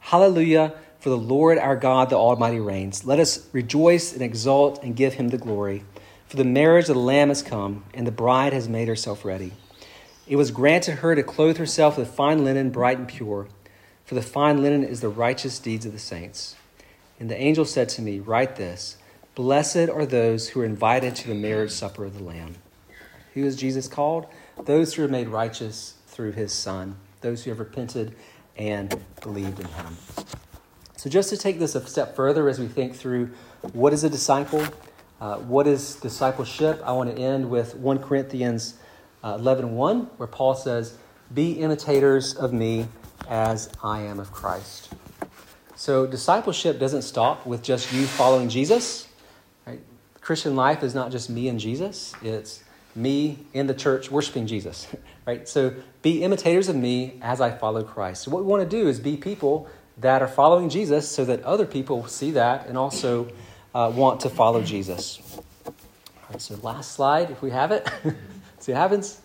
Hallelujah, 0.01 0.73
for 0.99 1.11
the 1.11 1.19
Lord 1.19 1.59
our 1.59 1.77
God, 1.77 2.09
the 2.09 2.17
Almighty 2.17 2.61
reigns. 2.61 3.05
Let 3.05 3.21
us 3.21 3.47
rejoice 3.53 4.15
and 4.15 4.23
exult 4.23 4.83
and 4.83 4.97
give 4.97 5.15
him 5.15 5.29
the 5.29 5.37
glory. 5.37 5.85
For 6.29 6.39
the 6.39 6.45
marriage 6.45 6.89
of 6.89 6.95
the 6.95 7.01
Lamb 7.01 7.29
has 7.29 7.43
come, 7.43 7.85
and 7.93 8.07
the 8.07 8.11
bride 8.11 8.55
has 8.55 8.71
made 8.71 8.89
herself 8.89 9.23
ready. 9.23 9.53
It 10.27 10.37
was 10.37 10.51
granted 10.51 10.97
her 10.97 11.15
to 11.15 11.23
clothe 11.23 11.59
herself 11.59 11.99
with 11.99 12.09
fine 12.09 12.43
linen, 12.43 12.71
bright 12.71 12.97
and 12.97 13.07
pure, 13.07 13.49
for 14.07 14.15
the 14.15 14.23
fine 14.23 14.63
linen 14.63 14.83
is 14.83 15.03
the 15.03 15.11
righteous 15.11 15.59
deeds 15.59 15.85
of 15.85 15.93
the 15.93 15.99
saints. 15.99 16.57
And 17.21 17.31
the 17.31 17.39
angel 17.39 17.67
said 17.67 17.91
to 17.91 18.03
me, 18.03 18.19
Write 18.19 18.57
this 18.57 18.97
Blessed 19.39 19.89
are 19.89 20.05
those 20.05 20.49
who 20.49 20.63
are 20.63 20.65
invited 20.65 21.15
to 21.15 21.29
the 21.29 21.35
marriage 21.37 21.71
supper 21.71 22.05
of 22.05 22.19
the 22.19 22.25
Lamb. 22.25 22.57
Who 23.35 23.45
is 23.45 23.55
Jesus 23.55 23.87
called? 23.87 24.27
Those 24.65 24.95
who 24.95 25.05
are 25.05 25.09
made 25.09 25.29
righteous 25.29 25.95
through 26.09 26.33
his 26.33 26.53
Son, 26.53 26.97
those 27.21 27.45
who 27.45 27.51
have 27.51 27.61
repented 27.61 28.17
and 28.57 29.01
believed 29.23 29.61
in 29.61 29.67
him. 29.67 29.97
So, 30.97 31.09
just 31.09 31.31
to 31.31 31.37
take 31.37 31.61
this 31.61 31.77
a 31.77 31.87
step 31.87 32.17
further 32.17 32.49
as 32.49 32.59
we 32.59 32.67
think 32.67 32.97
through 32.97 33.31
what 33.73 33.93
is 33.93 34.03
a 34.03 34.11
disciple, 34.11 34.65
uh, 35.21 35.37
what 35.37 35.69
is 35.69 35.95
discipleship, 35.95 36.83
I 36.85 36.91
want 36.91 37.15
to 37.15 37.23
end 37.23 37.49
with 37.49 37.77
1 37.77 38.01
Corinthians 38.01 38.75
uh, 39.23 39.37
11 39.39 39.77
1, 39.77 40.01
where 40.17 40.27
Paul 40.27 40.57
says, 40.57 40.99
Be 41.33 41.53
imitators 41.53 42.35
of 42.35 42.53
me 42.53 42.89
as 43.29 43.71
I 43.85 44.01
am 44.01 44.19
of 44.19 44.33
Christ. 44.33 44.93
So 45.77 46.09
discipleship 46.09 46.81
doesn't 46.81 47.03
stop 47.03 47.47
with 47.47 47.63
just 47.63 47.93
you 47.93 48.05
following 48.05 48.49
Jesus. 48.49 49.08
Christian 50.29 50.57
life 50.57 50.83
is 50.83 50.95
not 50.95 51.11
just 51.11 51.31
me 51.31 51.49
and 51.49 51.59
Jesus, 51.59 52.13
it's 52.21 52.63
me 52.95 53.39
in 53.55 53.67
the 53.67 53.73
church 53.73 54.11
worshiping 54.11 54.47
Jesus. 54.47 54.87
Right? 55.27 55.49
So 55.49 55.75
be 56.01 56.23
imitators 56.23 56.69
of 56.69 56.77
me 56.77 57.19
as 57.21 57.41
I 57.43 57.51
follow 57.51 57.83
Christ. 57.83 58.23
So 58.23 58.31
what 58.31 58.43
we 58.43 58.47
want 58.47 58.63
to 58.63 58.77
do 58.77 58.89
is 58.89 58.99
be 58.99 59.17
people 59.17 59.69
that 59.99 60.23
are 60.23 60.29
following 60.29 60.71
Jesus 60.71 61.07
so 61.07 61.25
that 61.27 61.43
other 61.45 61.67
people 61.67 62.07
see 62.07 62.31
that 62.31 62.67
and 62.67 62.79
also 62.79 63.31
uh, 63.75 63.93
want 63.95 64.21
to 64.21 64.31
follow 64.31 64.63
Jesus. 64.63 65.21
All 65.67 65.75
right, 66.31 66.41
so 66.41 66.57
last 66.63 66.93
slide, 66.93 67.31
if 67.31 67.43
we 67.43 67.51
have 67.51 67.73
it. 67.73 67.87
See 68.59 68.73
what 68.73 68.79
happens? 68.79 69.21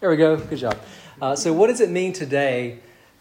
There 0.00 0.10
we 0.10 0.16
go. 0.16 0.36
Good 0.36 0.58
job. 0.58 0.78
Uh, 1.20 1.34
so, 1.34 1.52
what 1.52 1.66
does 1.66 1.80
it 1.80 1.90
mean 1.90 2.12
today 2.12 2.78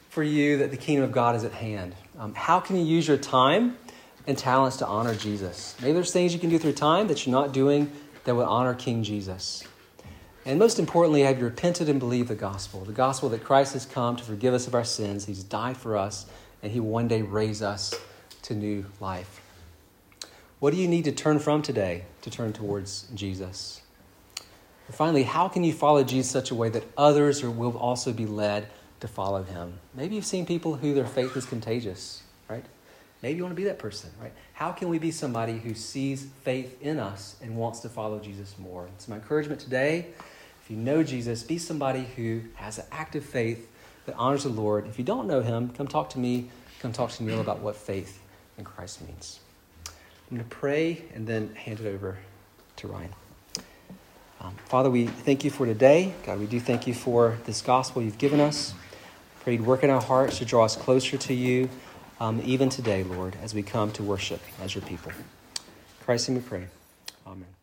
for 0.09 0.21
you 0.21 0.57
that 0.57 0.69
the 0.69 0.77
kingdom 0.77 1.05
of 1.05 1.11
God 1.11 1.35
is 1.35 1.43
at 1.43 1.53
hand? 1.53 1.95
Um, 2.19 2.35
how 2.35 2.59
can 2.59 2.75
you 2.75 2.83
use 2.83 3.07
your 3.07 3.17
time 3.17 3.77
and 4.27 4.37
talents 4.37 4.77
to 4.77 4.85
honor 4.85 5.15
Jesus? 5.15 5.75
Maybe 5.81 5.93
there's 5.93 6.11
things 6.11 6.33
you 6.33 6.39
can 6.39 6.49
do 6.49 6.59
through 6.59 6.73
time 6.73 7.07
that 7.07 7.25
you're 7.25 7.35
not 7.35 7.53
doing 7.53 7.91
that 8.25 8.35
would 8.35 8.45
honor 8.45 8.73
King 8.73 9.03
Jesus. 9.03 9.63
And 10.45 10.59
most 10.59 10.79
importantly, 10.79 11.23
have 11.23 11.39
you 11.39 11.45
repented 11.45 11.89
and 11.89 11.99
believed 11.99 12.29
the 12.29 12.35
gospel? 12.35 12.85
The 12.85 12.93
gospel 12.93 13.29
that 13.29 13.43
Christ 13.43 13.73
has 13.73 13.85
come 13.85 14.15
to 14.15 14.23
forgive 14.23 14.53
us 14.53 14.67
of 14.67 14.75
our 14.75 14.83
sins, 14.83 15.25
He's 15.25 15.43
died 15.43 15.77
for 15.77 15.97
us, 15.97 16.25
and 16.61 16.71
He 16.71 16.79
will 16.79 16.89
one 16.89 17.07
day 17.07 17.21
raise 17.21 17.61
us 17.61 17.93
to 18.43 18.53
new 18.53 18.85
life. 18.99 19.41
What 20.59 20.73
do 20.73 20.79
you 20.79 20.87
need 20.87 21.03
to 21.03 21.11
turn 21.11 21.39
from 21.39 21.61
today 21.61 22.05
to 22.21 22.29
turn 22.29 22.53
towards 22.53 23.07
Jesus? 23.13 23.81
And 24.87 24.95
finally, 24.95 25.23
how 25.23 25.49
can 25.49 25.63
you 25.63 25.73
follow 25.73 26.03
Jesus 26.03 26.31
such 26.31 26.49
a 26.49 26.55
way 26.55 26.69
that 26.69 26.85
others 26.97 27.43
will 27.43 27.77
also 27.77 28.13
be 28.13 28.25
led 28.25 28.67
to 29.01 29.07
follow 29.07 29.43
him? 29.43 29.79
Maybe 29.93 30.15
you've 30.15 30.25
seen 30.25 30.45
people 30.45 30.75
who 30.75 30.93
their 30.93 31.05
faith 31.05 31.35
is 31.35 31.45
contagious, 31.45 32.23
right? 32.49 32.65
Maybe 33.21 33.37
you 33.37 33.43
want 33.43 33.51
to 33.51 33.59
be 33.61 33.65
that 33.65 33.79
person, 33.79 34.11
right? 34.21 34.33
How 34.53 34.71
can 34.71 34.89
we 34.89 34.99
be 34.99 35.11
somebody 35.11 35.57
who 35.57 35.73
sees 35.73 36.27
faith 36.43 36.81
in 36.81 36.99
us 36.99 37.35
and 37.41 37.57
wants 37.57 37.79
to 37.79 37.89
follow 37.89 38.19
Jesus 38.19 38.55
more? 38.59 38.87
So, 38.99 39.11
my 39.11 39.17
encouragement 39.17 39.59
today 39.59 40.07
if 40.67 40.71
you 40.71 40.75
know 40.75 41.01
Jesus, 41.01 41.43
be 41.43 41.57
somebody 41.57 42.05
who 42.17 42.41
has 42.55 42.77
an 42.77 42.83
active 42.91 43.23
faith 43.23 43.69
that 44.05 44.15
honors 44.17 44.43
the 44.43 44.49
Lord. 44.49 44.85
If 44.85 44.99
you 44.99 45.05
don't 45.05 45.25
know 45.25 45.39
him, 45.39 45.69
come 45.69 45.87
talk 45.87 46.09
to 46.09 46.19
me. 46.19 46.49
Come 46.81 46.91
talk 46.91 47.09
to 47.11 47.23
Neil 47.23 47.39
about 47.39 47.59
what 47.59 47.77
faith 47.77 48.19
in 48.57 48.65
Christ 48.65 49.01
means. 49.07 49.39
I'm 49.87 50.35
going 50.35 50.49
to 50.49 50.53
pray 50.53 51.03
and 51.15 51.25
then 51.25 51.55
hand 51.55 51.79
it 51.79 51.87
over 51.87 52.17
to 52.75 52.87
Ryan. 52.89 53.11
Um, 54.41 54.55
Father, 54.65 54.89
we 54.89 55.07
thank 55.07 55.45
you 55.45 55.51
for 55.51 55.65
today. 55.65 56.13
God, 56.25 56.37
we 56.37 56.47
do 56.47 56.59
thank 56.59 56.85
you 56.85 56.93
for 56.93 57.37
this 57.45 57.61
gospel 57.61 58.01
you've 58.01 58.17
given 58.17 58.41
us. 58.41 58.73
Pray 59.43 59.53
you'd 59.53 59.65
work 59.65 59.85
in 59.85 59.89
our 59.89 60.01
hearts 60.01 60.39
to 60.39 60.45
draw 60.45 60.65
us 60.65 60.75
closer 60.75 61.15
to 61.15 61.33
you, 61.33 61.69
um, 62.19 62.41
even 62.43 62.69
today, 62.69 63.03
Lord, 63.03 63.35
as 63.41 63.53
we 63.53 63.63
come 63.63 63.91
to 63.93 64.03
worship 64.03 64.41
as 64.61 64.75
your 64.75 64.83
people. 64.83 65.11
Christ, 66.03 66.29
we 66.29 66.39
pray. 66.39 66.67
Amen. 67.25 67.56